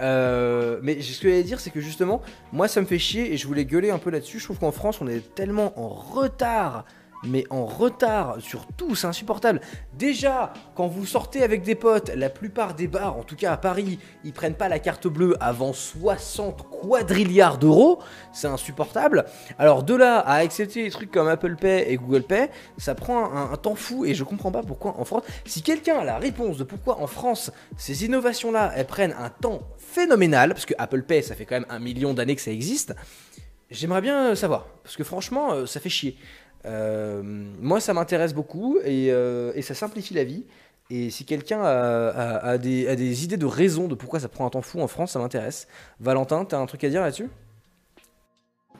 [0.00, 2.22] Euh, mais ce que j'allais dire, c'est que justement,
[2.52, 4.38] moi ça me fait chier et je voulais gueuler un peu là-dessus.
[4.38, 6.84] Je trouve qu'en France, on est tellement en retard.
[7.26, 9.60] Mais en retard sur tout, c'est insupportable.
[9.94, 13.56] Déjà, quand vous sortez avec des potes, la plupart des bars, en tout cas à
[13.56, 18.00] Paris, ils prennent pas la carte bleue avant 60 quadrilliards d'euros.
[18.32, 19.24] C'est insupportable.
[19.58, 22.48] Alors de là à accepter des trucs comme Apple Pay et Google Pay,
[22.78, 25.24] ça prend un, un temps fou et je comprends pas pourquoi en France.
[25.44, 29.62] Si quelqu'un a la réponse de pourquoi en France ces innovations-là, elles prennent un temps
[29.78, 32.94] phénoménal, parce que Apple Pay, ça fait quand même un million d'années que ça existe,
[33.70, 34.66] j'aimerais bien euh, savoir.
[34.82, 36.16] Parce que franchement, euh, ça fait chier.
[36.66, 37.22] Euh,
[37.60, 40.44] moi, ça m'intéresse beaucoup et, euh, et ça simplifie la vie.
[40.90, 44.28] Et si quelqu'un a, a- a des, a des idées de raison de pourquoi ça
[44.28, 45.66] prend un temps fou en France, ça m'intéresse.
[46.00, 47.28] Valentin, t'as un truc à dire là-dessus?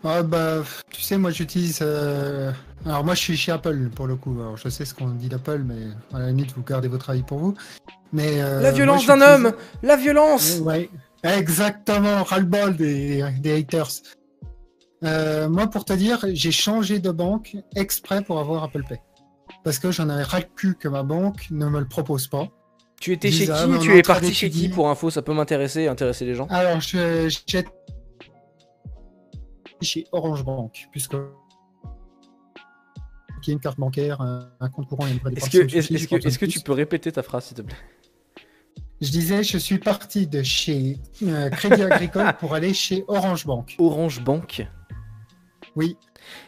[0.06, 1.78] Ah bah, tu sais, moi j'utilise.
[1.80, 2.52] euh,
[2.84, 4.36] Alors moi je suis chez Apple pour le coup.
[4.38, 7.22] Alors je sais ce qu'on dit d'Apple, mais à la limite vous gardez votre avis
[7.22, 7.54] pour vous.
[8.12, 10.90] Mais euh, La violence d'un homme La violence Ouais,
[11.22, 13.88] exactement, ras-le-bol des, des haters.
[15.04, 18.98] Euh, moi, pour te dire, j'ai changé de banque exprès pour avoir Apple Pay.
[19.62, 22.48] Parce que j'en avais ras le cul que ma banque ne me le propose pas.
[23.00, 25.88] Tu étais chez qui est Tu es parti chez qui pour info Ça peut m'intéresser,
[25.88, 26.46] intéresser les gens.
[26.48, 27.64] Alors, je- j'ai
[29.82, 31.14] chez Orange Bank, puisque
[33.42, 36.26] qui est une carte bancaire, un, compte courant et une Est-ce que, est-ce je que,
[36.26, 37.76] est-ce que tu peux répéter ta phrase, s'il te plaît?
[39.02, 43.76] Je disais, je suis parti de chez euh, Crédit Agricole pour aller chez Orange Bank.
[43.78, 44.66] Orange Bank
[45.76, 45.96] Oui.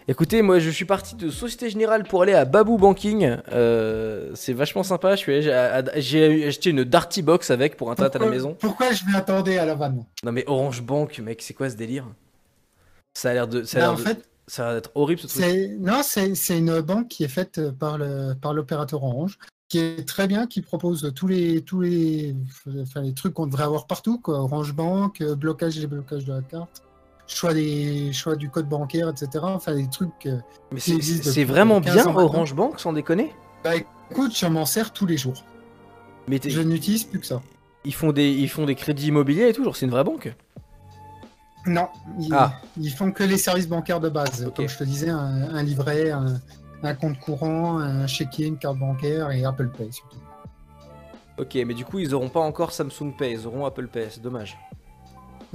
[0.08, 3.36] Écoutez, moi je suis parti de Société Générale pour aller à Babou Banking.
[3.52, 5.16] Euh, c'est vachement sympa.
[5.16, 8.56] Je suis allé- j'ai, acheté une Darty Box avec pour internet à la Pourquoi- maison.
[8.58, 10.04] Pourquoi je m'attendais à la vanne?
[10.24, 12.06] Non mais Orange Bank, mec, c'est quoi ce délire?
[13.14, 15.20] Ça a l'air de, ça a l'air En de- fait, ça a l'air d'être horrible
[15.20, 15.42] ce truc.
[15.42, 17.98] c'est non, c'est une banque qui est faite par
[18.54, 22.34] l'opérateur Orange, qui est très bien, qui propose tous les tous les
[22.82, 24.38] enfin, les trucs qu'on devrait avoir partout, quoi.
[24.40, 26.82] Orange Bank, euh, blocage et déblocage de la carte,
[27.26, 29.28] choix des choix du code bancaire, etc.
[29.42, 30.26] Enfin, des trucs.
[30.26, 30.38] euh,
[30.72, 32.06] Mais c'est, vraiment 15 bien.
[32.14, 33.32] Orange Bank, sans déconner?
[33.64, 35.44] Bah écoute, je m'en sers tous les jours.
[36.28, 37.40] Mais Je n'utilise plus que ça.
[37.84, 39.64] ils font des, ils font des crédits immobiliers et tout.
[39.64, 40.34] Genre c'est une vraie banque?
[41.66, 41.88] Non,
[42.20, 42.60] ils, Ah.
[42.80, 44.50] ils font que les services bancaires de base.
[44.54, 46.40] Comme je te disais, un, un livret, un,
[46.84, 50.18] un compte courant, un chéquier, une carte bancaire et Apple Pay surtout.
[51.38, 54.06] Ok, mais du coup ils auront pas encore Samsung Pay, ils auront Apple Pay.
[54.10, 54.56] C'est dommage.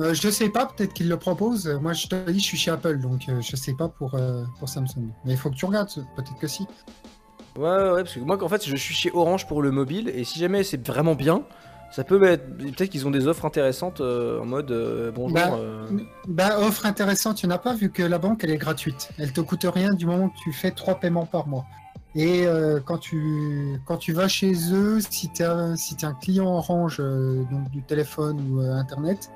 [0.01, 1.67] Euh, je sais pas, peut-être qu'ils le proposent.
[1.81, 4.43] Moi, je te dis, je suis chez Apple, donc euh, je sais pas pour, euh,
[4.59, 5.09] pour Samsung.
[5.25, 6.65] Mais il faut que tu regardes, peut-être que si.
[7.57, 10.23] Ouais, ouais, parce que moi, en fait, je suis chez Orange pour le mobile, et
[10.23, 11.43] si jamais c'est vraiment bien,
[11.91, 12.57] ça peut être.
[12.57, 14.71] Peut-être qu'ils ont des offres intéressantes en mode
[15.13, 15.35] bonjour.
[15.37, 15.59] Bah,
[16.27, 19.09] Bah, offre intéressante, il n'y en a pas, vu que la banque, elle est gratuite.
[19.17, 21.65] Elle te coûte rien du moment que tu fais trois paiements par mois.
[22.15, 26.05] Et euh, quand, tu, quand tu vas chez eux, si tu es, un- si t'es
[26.05, 29.29] un client Orange, euh, donc du téléphone ou euh, Internet,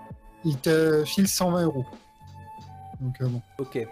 [0.45, 1.85] ils te filent 120 euros.
[3.01, 3.41] Donc, euh, bon.
[3.57, 3.85] Ok.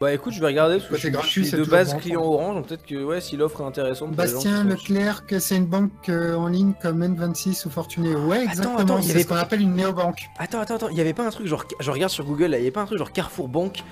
[0.00, 2.20] Bah écoute, je vais regarder parce que je gratuit, je suis c'est de base client
[2.20, 4.10] Orange, donc peut-être que ouais, si l'offre est intéressante.
[4.10, 8.14] Bastien Leclerc, que c'est une banque euh, en ligne comme N26 ou Fortuné.
[8.14, 8.76] Ouais, exactement.
[8.76, 10.28] attends, il y avait ce qu'on appelle une néobanque.
[10.38, 12.58] Attends, attends, attends, il y avait pas un truc genre, je regarde sur Google là,
[12.58, 13.84] il y avait pas un truc genre Carrefour Banque?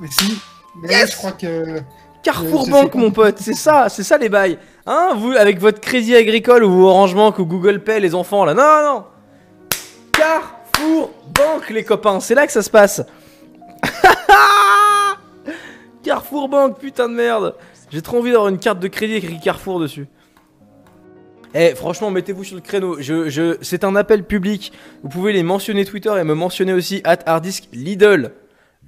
[0.00, 0.38] Mais si.
[0.82, 1.80] Mais Yes je crois que.
[2.22, 4.58] Carrefour Euh, je Banque, mon pote, c'est ça, c'est ça les bails.
[4.86, 8.54] Hein, vous, avec votre crédit agricole ou Orange Bank ou Google Pay, les enfants là.
[8.54, 9.04] Non, non, non.
[10.24, 13.02] Carrefour Banque, les copains, c'est là que ça se passe.
[16.02, 17.54] Carrefour Banque, putain de merde.
[17.90, 20.06] J'ai trop envie d'avoir une carte de crédit écrit Carrefour dessus.
[21.54, 22.96] Eh, franchement, mettez-vous sur le créneau.
[23.00, 24.72] Je, je, c'est un appel public.
[25.02, 28.32] Vous pouvez les mentionner Twitter et me mentionner aussi at Hardisk Lidl.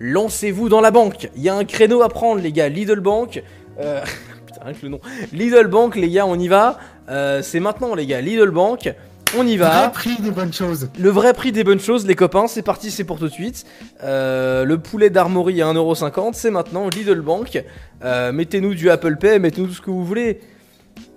[0.01, 1.29] Lancez-vous dans la banque.
[1.37, 2.71] Il y a un créneau à prendre, les gars.
[2.71, 3.43] Lidl Bank.
[3.79, 4.01] Euh,
[4.47, 5.01] putain, rien que le nom.
[5.33, 6.79] Lidl Bank, les gars, on y va.
[7.11, 8.23] Euh, c'est maintenant, les gars.
[8.23, 8.91] Lidl Bank.
[9.37, 9.81] On y va.
[9.81, 10.89] Vrai prix des bonnes choses.
[10.99, 13.65] Le vrai prix des bonnes choses, les copains, c'est parti, c'est pour tout de suite.
[14.03, 17.63] Euh, le poulet d'armorie à 1,50€, c'est maintenant Lidl Bank.
[18.05, 20.41] Euh, mettez-nous du Apple Pay, mettez-nous tout ce que vous voulez.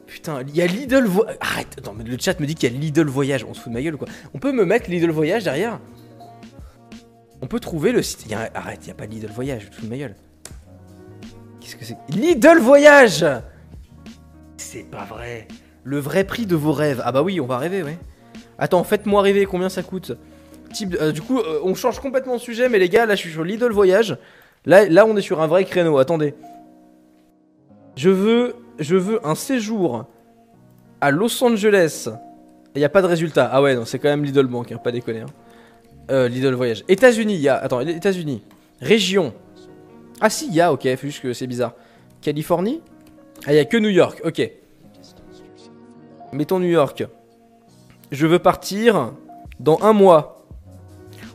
[0.08, 2.76] Putain, il y a Lidl Vo- Arrête, attends, mais le chat me dit qu'il y
[2.76, 3.46] a Lidl Voyage.
[3.48, 4.08] On se fout de ma gueule ou quoi?
[4.34, 5.80] On peut me mettre Lidl Voyage derrière?
[7.42, 8.26] On peut trouver le site.
[8.30, 10.16] y a Arrête, il n'y a pas Lidl Voyage, je te fous de ma gueule.
[11.62, 11.98] Qu'est-ce que c'est?
[12.10, 13.24] Lidl Voyage
[14.58, 15.48] C'est pas vrai.
[15.90, 17.02] Le vrai prix de vos rêves.
[17.04, 17.98] Ah bah oui, on va rêver, ouais.
[18.60, 20.12] Attends, faites-moi rêver, combien ça coûte
[20.72, 23.22] Type, euh, Du coup, euh, on change complètement de sujet, mais les gars, là je
[23.22, 24.16] suis sur Lidl Voyage.
[24.68, 26.36] Là, là on est sur un vrai créneau, attendez.
[27.96, 30.06] Je veux, je veux un séjour
[31.02, 32.08] à Los Angeles.
[32.76, 33.50] Il n'y a pas de résultat.
[33.52, 35.22] Ah ouais, non, c'est quand même Lidl Bank, hein, pas déconner.
[35.22, 35.26] hein.
[36.12, 36.84] Euh, Lidl Voyage.
[36.88, 37.56] États-Unis, il y a.
[37.58, 38.44] Attends, États-Unis.
[38.80, 39.34] Région.
[40.22, 41.74] Ah si, il y a, ok, juste que c'est bizarre.
[42.22, 42.80] Californie?
[43.48, 44.52] Ah, il y a que New York, ok.
[46.34, 47.06] Mettons New York.
[48.12, 49.12] Je veux partir
[49.60, 50.46] dans un mois.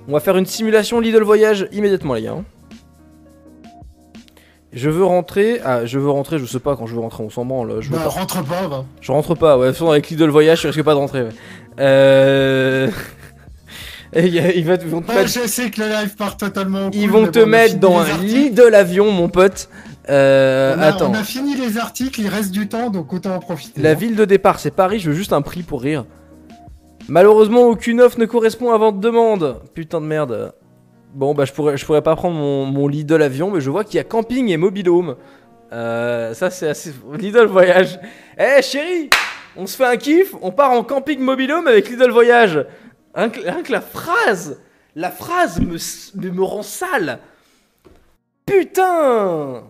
[0.09, 2.33] On va faire une simulation Lidl Voyage immédiatement, les gars.
[2.33, 2.45] hein.
[4.73, 5.61] Je veux rentrer.
[5.65, 7.81] Ah, je veux rentrer, je sais pas quand je veux rentrer, on s'en branle.
[7.81, 8.85] Je, veux Bah, pas- rentre pas, va.
[9.01, 9.67] je rentre pas, ouais.
[9.67, 11.23] De toute façon, avec Lidl Voyage, je risque pas de rentrer.
[11.23, 11.29] ouais.
[11.81, 12.91] Euh.
[14.17, 16.89] Il ils vont- te mettre, je sais que le live part totalement.
[16.93, 18.25] ils cool, vont te bon, mettre dans un articles.
[18.27, 19.69] Lidl avion, mon pote.
[20.11, 21.11] Euh, On a, attends.
[21.11, 23.81] on a fini les articles, il reste du temps, donc autant en profiter.
[23.81, 26.05] La ville de départ, c'est Paris, je veux juste un prix pour rire.
[27.09, 29.61] Malheureusement, aucune offre ne correspond à votre demande.
[29.75, 30.55] Putain de merde.
[31.15, 33.85] Bon, bah, je pourrais, je pourrais pas prendre mon, mon Lidl avion, mais je vois
[33.85, 35.17] qu'il y a camping et mobile home.
[35.73, 36.93] Euh, ça, c'est assez.
[37.19, 37.99] Lidl voyage.
[38.39, 39.11] Eh, chérie,
[39.57, 42.65] on se fait un kiff, on part en camping mobile home avec Lidl voyage.
[43.15, 44.59] Rien que, rien que la phrase,
[44.97, 45.77] la phrase me,
[46.21, 47.21] me, me rend sale.
[48.47, 49.63] Putain!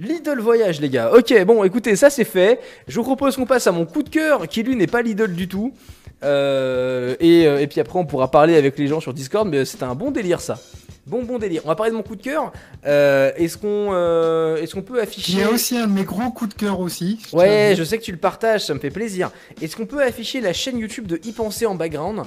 [0.00, 1.10] Lidl Voyage, les gars.
[1.12, 2.60] Ok, bon, écoutez, ça c'est fait.
[2.86, 5.34] Je vous propose qu'on passe à mon coup de cœur, qui lui n'est pas Lidl
[5.34, 5.72] du tout.
[6.22, 9.64] Euh, et, euh, et puis après, on pourra parler avec les gens sur Discord, mais
[9.64, 10.56] c'était un bon délire ça.
[11.06, 11.62] Bon, bon délire.
[11.64, 12.52] On va parler de mon coup de cœur.
[12.86, 15.32] Euh, Est-ce qu'on euh, est qu'on peut afficher?
[15.32, 17.18] Il y a aussi un de mes gros coups de cœur aussi.
[17.30, 19.30] je Ouais, je sais que tu le partages, ça me fait plaisir.
[19.60, 22.22] Est-ce qu'on peut afficher la chaîne YouTube de Y penser en background?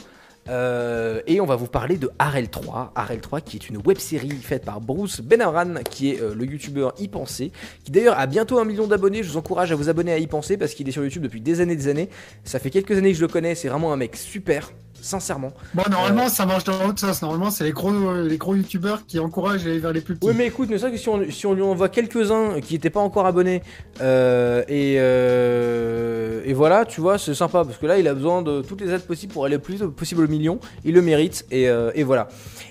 [0.50, 4.66] Euh, et on va vous parler de RL3, RL3 qui est une web série faite
[4.66, 7.52] par Bruce Benaran, qui est euh, le youtubeur Y penser,
[7.84, 9.24] qui d'ailleurs a bientôt un million d'abonnés.
[9.24, 11.42] Je vous encourage à vous abonner à Y penser parce qu'il est sur YouTube depuis
[11.42, 12.10] des années, des années.
[12.44, 13.56] Ça fait quelques années que je le connais.
[13.56, 14.72] C'est vraiment un mec super,
[15.02, 15.52] sincèrement.
[15.74, 17.22] Bon, normalement, ça marche dans l'autre sens.
[17.22, 20.28] Normalement, c'est les gros, les gros youtubeurs qui encouragent à aller vers les plus petits.
[20.28, 22.90] Oui, mais écoute, ne serait que si on, si on lui envoie quelques-uns qui n'étaient
[22.90, 23.62] pas encore abonnés,
[24.02, 28.42] euh, et, euh, et voilà, tu vois, c'est sympa parce que là, il a besoin
[28.42, 30.60] de toutes les aides possibles pour aller le plus possible au million.
[30.86, 32.28] Il le mérite, et, euh, et voilà.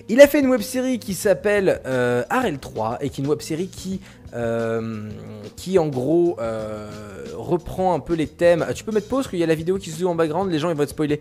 [0.08, 3.40] Il a fait une web série qui s'appelle euh, RL3 et qui est une web
[3.40, 4.00] série qui.
[4.32, 5.10] Euh,
[5.56, 6.88] qui en gros euh,
[7.34, 8.64] reprend un peu les thèmes.
[8.66, 10.50] Ah, Tu peux mettre pause qu'il y a la vidéo qui se joue en background,
[10.52, 11.20] les gens ils vont être spoilés.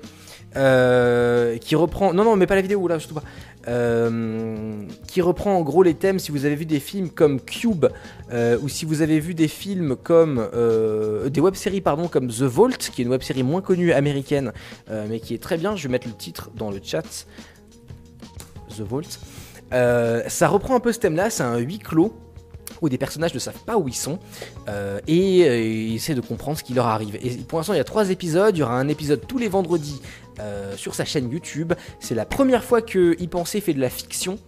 [0.55, 2.13] Euh, qui reprend.
[2.13, 3.23] Non, non, mais pas la vidéo là, surtout pas.
[5.07, 7.85] Qui reprend en gros les thèmes si vous avez vu des films comme Cube
[8.31, 10.49] ou si vous avez vu des films comme
[11.27, 14.53] des web-séries pardon comme The Vault qui est une web-série moins connue américaine
[15.07, 17.27] mais qui est très bien je vais mettre le titre dans le chat
[18.75, 19.19] The Vault
[19.71, 22.11] ça reprend un peu ce thème là c'est un huis clos
[22.81, 24.19] où des personnages ne savent pas où ils sont
[24.67, 27.17] euh, et euh, ils essaient de comprendre ce qui leur arrive.
[27.21, 28.55] Et pour l'instant, il y a trois épisodes.
[28.55, 30.01] Il y aura un épisode tous les vendredis
[30.39, 31.73] euh, sur sa chaîne YouTube.
[31.99, 34.39] C'est la première fois que Y Penser fait de la fiction.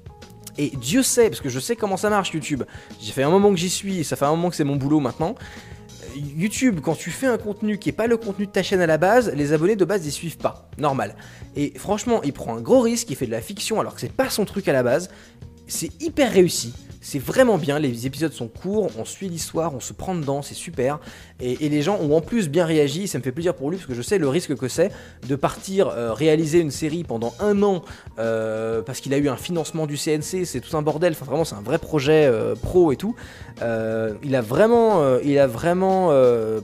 [0.58, 2.64] Et Dieu sait, parce que je sais comment ça marche YouTube.
[3.02, 5.00] J'ai fait un moment que j'y suis ça fait un moment que c'est mon boulot
[5.00, 5.36] maintenant.
[6.04, 8.82] Euh, YouTube, quand tu fais un contenu qui est pas le contenu de ta chaîne
[8.82, 10.70] à la base, les abonnés de base ils suivent pas.
[10.78, 11.16] Normal.
[11.56, 14.12] Et franchement, il prend un gros risque, il fait de la fiction alors que c'est
[14.12, 15.10] pas son truc à la base
[15.72, 16.74] c'est hyper réussi.
[17.00, 20.54] C'est vraiment bien, les épisodes sont courts, on suit l'histoire, on se prend dedans, c'est
[20.54, 21.00] super.
[21.42, 23.88] Et, les gens ont en plus bien réagi, ça me fait plaisir pour lui parce
[23.88, 24.92] que je sais le risque que c'est
[25.28, 27.84] de partir euh, réaliser une série pendant un an
[28.20, 31.46] euh, parce qu'il a eu un financement du CNC, c'est tout un bordel, enfin vraiment
[31.46, 33.16] c'est un vrai projet euh, pro et tout.
[34.24, 36.12] Il a vraiment, il a vraiment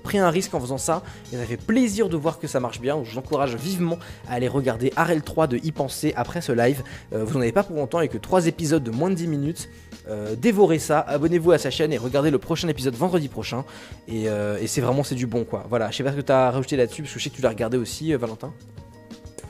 [0.04, 2.82] pris un risque en faisant ça et ça fait plaisir de voir que ça marche
[2.82, 3.00] bien.
[3.04, 6.82] Je vous encourage vivement à aller regarder Arel 3 de y penser après ce live.
[7.12, 9.70] Vous n'en avez pas pour longtemps et que 3 épisodes de moins de 10 minutes.
[10.10, 13.66] Euh, dévorez ça, abonnez-vous à sa chaîne et regardez le prochain épisode vendredi prochain.
[14.08, 15.66] Et, euh, et c'est vraiment c'est du bon quoi.
[15.70, 17.36] Voilà, je sais pas ce que tu as rajouté là-dessus parce que je sais que
[17.36, 18.54] tu l'as regardé aussi, euh, Valentin.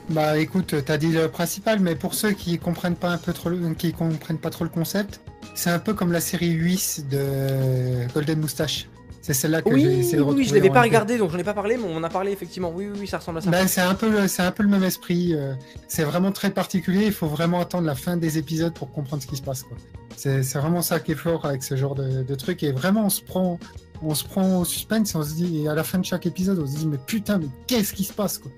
[0.08, 3.50] Bah écoute, t'as dit le principal, mais pour ceux qui comprennent pas un peu trop,
[3.76, 5.20] qui comprennent pas trop le concept,
[5.54, 8.88] c'est un peu comme la série 8 de Golden Moustache.
[9.28, 10.40] C'est celle-là que j'ai Oui, essayé de retrouver.
[10.42, 12.32] oui, je l'avais pas regardé donc j'en ai pas parlé, mais on en a parlé
[12.32, 12.72] effectivement.
[12.74, 13.50] Oui, oui, oui, ça ressemble à ça.
[13.50, 15.34] Ben, c'est un peu, le- c'est un peu le même esprit.
[15.34, 15.52] euh,
[15.86, 17.04] C'est vraiment très particulier.
[17.04, 19.64] Il faut vraiment attendre la fin des épisodes pour comprendre ce qui se passe.
[19.64, 19.76] quoi.
[20.16, 22.62] C'est c'est vraiment ça qui est fort avec ce genre de, de truc.
[22.62, 23.58] Et vraiment, on se prend,
[24.02, 25.12] on se prend au suspense.
[25.12, 26.96] Et on se dit, et à la fin de chaque épisode, on se dit, mais
[26.96, 28.50] putain, mais qu'est-ce qui se passe quoi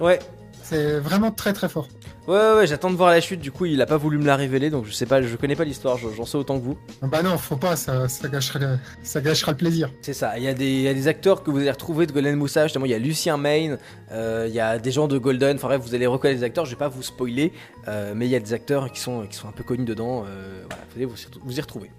[0.00, 0.20] Ouais,
[0.62, 1.88] C'est vraiment très très fort.
[2.28, 3.40] Ouais, ouais, ouais, j'attends de voir la chute.
[3.40, 5.56] Du coup, il a pas voulu me la révéler donc je sais pas, je connais
[5.56, 6.78] pas l'histoire, je- j'en sais autant que vous.
[7.02, 7.76] Bah non, faut pas.
[7.76, 9.90] Ça, ça gâcherait, le, ça gâchera le plaisir.
[10.02, 12.12] C'est ça, il y, a des, y a des acteurs que vous allez retrouver de
[12.12, 13.76] Golden Moustache, notamment il y a Lucien Main,
[14.12, 16.64] euh, il y a des gens de Golden, enfin bref, vous allez reconnaître les acteurs,
[16.64, 17.52] je vais pas vous spoiler,
[17.88, 20.24] euh, mais il y a des acteurs qui sont, qui sont un peu connus dedans,
[20.26, 21.14] euh, voilà, vous allez vous,
[21.44, 21.90] vous y retrouver.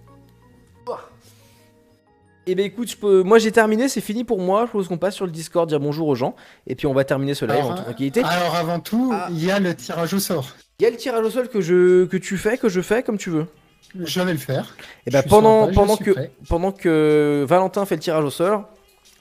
[2.49, 3.23] Et ben écoute, je peux...
[3.23, 5.81] moi j'ai terminé, c'est fini pour moi, je propose qu'on passe sur le Discord, dire
[5.81, 6.33] bonjour aux gens,
[6.65, 8.21] et puis on va terminer ce live Alors, en toute tranquillité.
[8.23, 9.27] Alors avant tout, Ah.
[9.29, 10.47] il y a le tirage au sort.
[10.79, 13.03] Il y a le tirage au sol que, je, que tu fais, que je fais,
[13.03, 13.47] comme tu veux.
[13.99, 14.75] Je vais le faire.
[15.05, 18.29] Et ben suis sur la pendant, pendant, que, pendant que Valentin fait le tirage au
[18.29, 18.63] sort,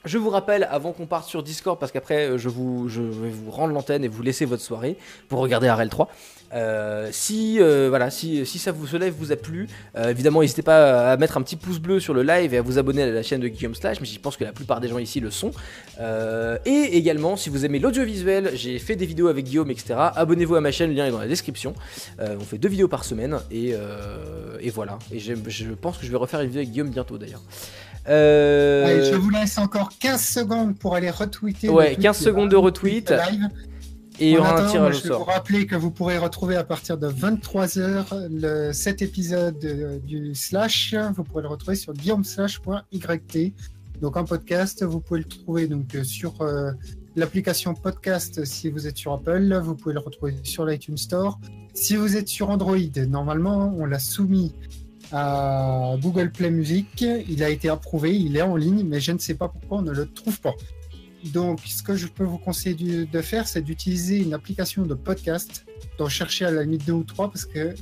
[0.05, 3.29] je vous rappelle avant qu'on parte sur Discord, parce qu'après euh, je, vous, je vais
[3.29, 4.95] vous rendre l'antenne et vous laisser votre soirée
[5.27, 6.07] pour regarder RL3.
[6.53, 9.67] Euh, si, euh, voilà, si, si ça vous, ce live vous a plu,
[9.97, 12.61] euh, évidemment n'hésitez pas à mettre un petit pouce bleu sur le live et à
[12.61, 14.87] vous abonner à la chaîne de Guillaume Slash, mais je pense que la plupart des
[14.87, 15.51] gens ici le sont.
[16.65, 19.95] Et également, si vous aimez l'audiovisuel, j'ai fait des vidéos avec Guillaume, etc.
[20.15, 21.73] Abonnez-vous à ma chaîne, le lien est dans la description.
[22.19, 23.73] On fait deux vidéos par semaine et,
[24.61, 24.99] et voilà.
[25.11, 27.41] Et je pense que je vais refaire une vidéo avec Guillaume bientôt d'ailleurs.
[28.05, 31.69] Allez, je vous laisse encore 15 secondes pour aller retweeter.
[31.69, 33.09] Ouais, tweet 15 qui seconde va de retweet.
[33.09, 33.49] live.
[34.19, 36.97] Et un attendant, tirage au je vais vous rappeler que vous pourrez retrouver à partir
[36.97, 39.59] de 23h le, cet épisode
[40.05, 40.95] du Slash.
[41.15, 43.53] Vous pourrez le retrouver sur guillaumeslash.yt.
[44.01, 46.71] Donc en podcast, vous pouvez le trouver donc euh, sur euh,
[47.15, 49.59] l'application podcast si vous êtes sur Apple.
[49.63, 51.39] Vous pouvez le retrouver sur l'iTunes Store.
[51.73, 54.53] Si vous êtes sur Android, normalement, on l'a soumis
[55.11, 57.05] à Google Play Music.
[57.27, 59.83] Il a été approuvé, il est en ligne, mais je ne sais pas pourquoi on
[59.83, 60.53] ne le trouve pas.
[61.25, 65.65] Donc, ce que je peux vous conseiller de faire, c'est d'utiliser une application de podcast,
[65.97, 67.73] d'en chercher à la limite deux ou trois, parce que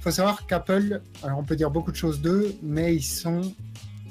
[0.00, 3.54] faut savoir qu'Apple, alors on peut dire beaucoup de choses d'eux, mais ils sont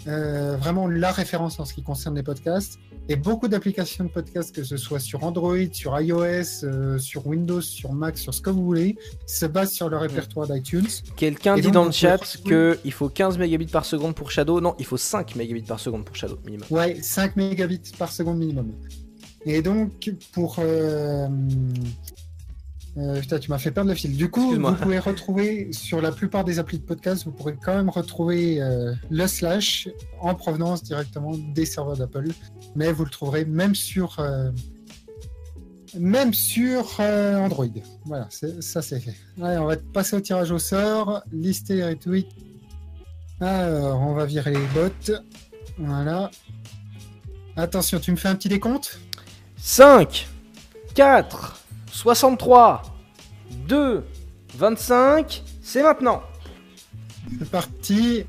[0.07, 2.79] euh, vraiment la référence en ce qui concerne les podcasts.
[3.11, 7.59] Et beaucoup d'applications de podcasts, que ce soit sur Android, sur iOS, euh, sur Windows,
[7.59, 10.85] sur Mac, sur ce que vous voulez, se basent sur le répertoire d'iTunes.
[11.15, 14.61] Quelqu'un dit donc, dans le chat qu'il faut 15 mégabits par seconde pour Shadow.
[14.61, 16.67] Non, il faut 5 mégabits par seconde pour Shadow minimum.
[16.69, 18.73] Ouais, 5 mégabits par seconde minimum.
[19.43, 20.57] Et donc, pour.
[20.59, 21.27] Euh...
[22.99, 24.15] euh, putain, tu m'as fait perdre le fil.
[24.17, 27.75] Du coup, vous pouvez retrouver sur la plupart des applis de podcast, vous pourrez quand
[27.75, 29.87] même retrouver euh, le slash
[30.19, 32.27] en provenance directement des serveurs d'Apple.
[32.75, 34.19] Mais vous le trouverez même sur.
[34.19, 34.51] euh,
[35.97, 37.65] Même sur euh, Android.
[38.05, 38.27] Voilà,
[38.59, 39.15] ça c'est fait.
[39.41, 41.23] Allez, on va passer au tirage au sort.
[41.31, 42.27] Lister les retweets.
[43.41, 45.13] Alors, on va virer les bots.
[45.77, 46.29] Voilà.
[47.55, 48.99] Attention, tu me fais un petit décompte?
[49.57, 50.27] 5,
[50.95, 51.58] 4,
[51.91, 52.83] 63,
[53.67, 54.03] 2,
[54.55, 56.23] 25, c'est maintenant.
[57.37, 58.23] C'est parti.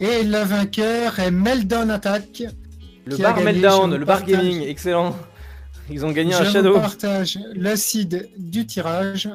[0.00, 2.42] Et le vainqueur est Meldown Attack.
[3.06, 4.36] Le bar Meltdown, je le bar partage.
[4.36, 5.14] gaming, excellent.
[5.90, 6.74] Ils ont gagné Je un Shadow.
[6.74, 9.28] partage le seed du tirage.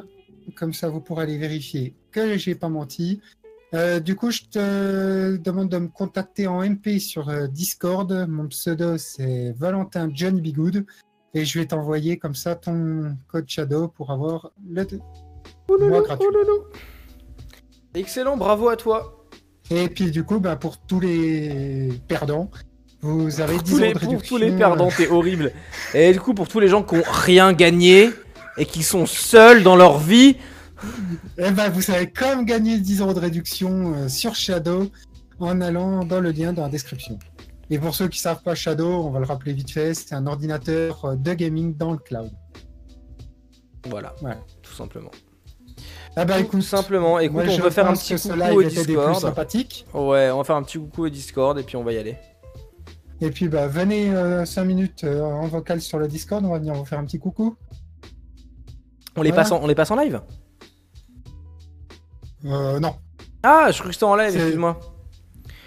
[0.55, 3.21] Comme ça, vous pourrez aller vérifier que j'ai pas menti.
[3.75, 8.11] Euh, du coup, je te demande de me contacter en MP sur euh, Discord.
[8.27, 10.85] Mon pseudo, c'est Valentin John Bigood.
[11.33, 14.85] Et je vais t'envoyer comme ça ton code Shadow pour avoir le
[15.69, 16.25] Ouloulou, mois gratuit.
[16.27, 16.63] ouloulou.
[17.93, 19.25] Excellent, bravo à toi.
[19.69, 22.49] Et puis du coup, bah, pour tous les perdants,
[23.01, 24.35] vous avez Pour 10 tous, ans les, de pour réduction.
[24.37, 25.51] tous les perdants, t'es horrible.
[25.93, 28.09] Et du coup, pour tous les gens qui ont rien gagné
[28.57, 30.35] et qui sont seuls dans leur vie,
[31.37, 34.89] Et ben, vous savez comme gagner 10 euros de réduction euh, sur Shadow
[35.39, 37.17] en allant dans le lien dans la description.
[37.69, 40.25] Et pour ceux qui savent pas Shadow, on va le rappeler vite fait, c'est un
[40.27, 42.31] ordinateur euh, de gaming dans le cloud.
[43.87, 44.37] voilà, Ouais.
[44.61, 45.11] tout simplement.
[46.15, 47.19] Ah bah Tout écoute, simplement.
[47.19, 49.35] Écoute, moi, on je va faire un petit coucou au Discord.
[49.93, 52.17] Ouais, on va faire un petit coucou au Discord et puis on va y aller.
[53.21, 54.11] Et puis bah venez
[54.45, 57.19] 5 minutes euh, en vocal sur le Discord, on va venir vous faire un petit
[57.19, 57.55] coucou.
[59.15, 60.21] On les, passe en, on les passe en live?
[62.45, 62.95] Euh, non.
[63.43, 64.79] Ah, je crois que c'était en live, excuse-moi.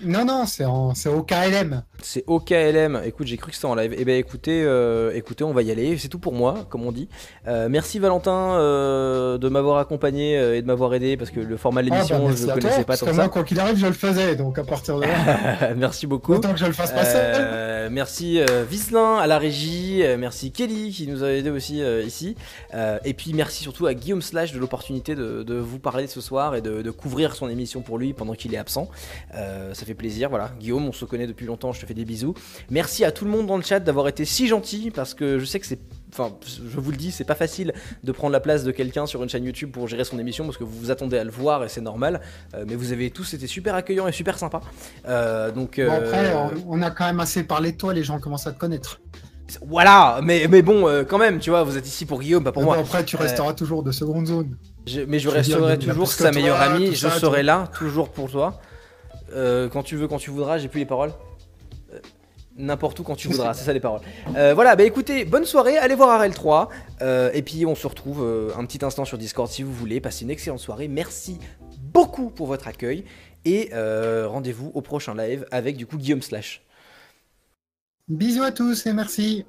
[0.02, 0.94] Non, non, c'est en...
[0.94, 1.82] c'est au KLM.
[2.04, 3.00] C'est OKLM.
[3.04, 3.94] Écoute, j'ai cru que c'était en live.
[3.96, 5.96] Eh ben écoutez, euh, écoutez, on va y aller.
[5.98, 7.08] C'est tout pour moi, comme on dit.
[7.46, 11.82] Euh, merci Valentin euh, de m'avoir accompagné et de m'avoir aidé parce que le format
[11.82, 13.28] de Ah, bah, l'émission, merci je ne à connaissais pas tant que moi, ça.
[13.28, 16.34] quoi qu'il arrive, je le faisais, donc à partir de là, merci beaucoup.
[16.34, 17.34] autant que je le fasse pas seul.
[17.36, 22.36] Euh, merci Vislin à la régie, merci Kelly qui nous a aidé aussi ici,
[23.04, 26.54] et puis merci surtout à Guillaume Slash de l'opportunité de, de vous parler ce soir
[26.54, 28.88] et de, de couvrir son émission pour lui pendant qu'il est absent.
[29.32, 30.50] Ça fait plaisir, voilà.
[30.60, 32.34] Guillaume, on se connaît depuis longtemps, je te fais des bisous.
[32.70, 35.44] Merci à tout le monde dans le chat d'avoir été si gentil parce que je
[35.44, 35.78] sais que c'est.
[36.14, 37.72] Enfin, je vous le dis, c'est pas facile
[38.04, 40.58] de prendre la place de quelqu'un sur une chaîne YouTube pour gérer son émission parce
[40.58, 42.20] que vous vous attendez à le voir et c'est normal.
[42.54, 44.60] Euh, mais vous avez tous été super accueillants et super sympas.
[45.08, 48.20] Euh, donc, Bon, après, euh, on, a quand même assez parlé de toi, les gens
[48.20, 49.00] commencent à te connaître.
[49.66, 52.60] Voilà, mais, mais bon, quand même, tu vois, vous êtes ici pour Guillaume, pas pour
[52.60, 52.76] Mais moi.
[52.76, 54.56] bon, après, tu resteras toujours de seconde zone.
[54.86, 58.30] Je- mais je, je dire, resterai toujours sa meilleure amie, je serai là, toujours pour
[58.30, 58.60] toi.
[59.34, 61.12] Quand tu veux, quand tu voudras, j'ai plus les paroles.
[62.56, 64.02] N'importe où quand tu voudras, c'est ça les paroles.
[64.36, 66.68] Euh, voilà, bah écoutez, bonne soirée, allez voir Arel 3.
[67.00, 70.00] euh, et puis on se retrouve euh, un petit instant sur Discord si vous voulez.
[70.00, 70.88] Passez une excellente soirée.
[70.88, 71.38] Merci
[71.78, 73.04] beaucoup pour votre accueil.
[73.44, 76.62] Et rendez-vous au prochain live avec du coup Guillaume Slash.
[78.08, 79.44] Bisous à tous et merci.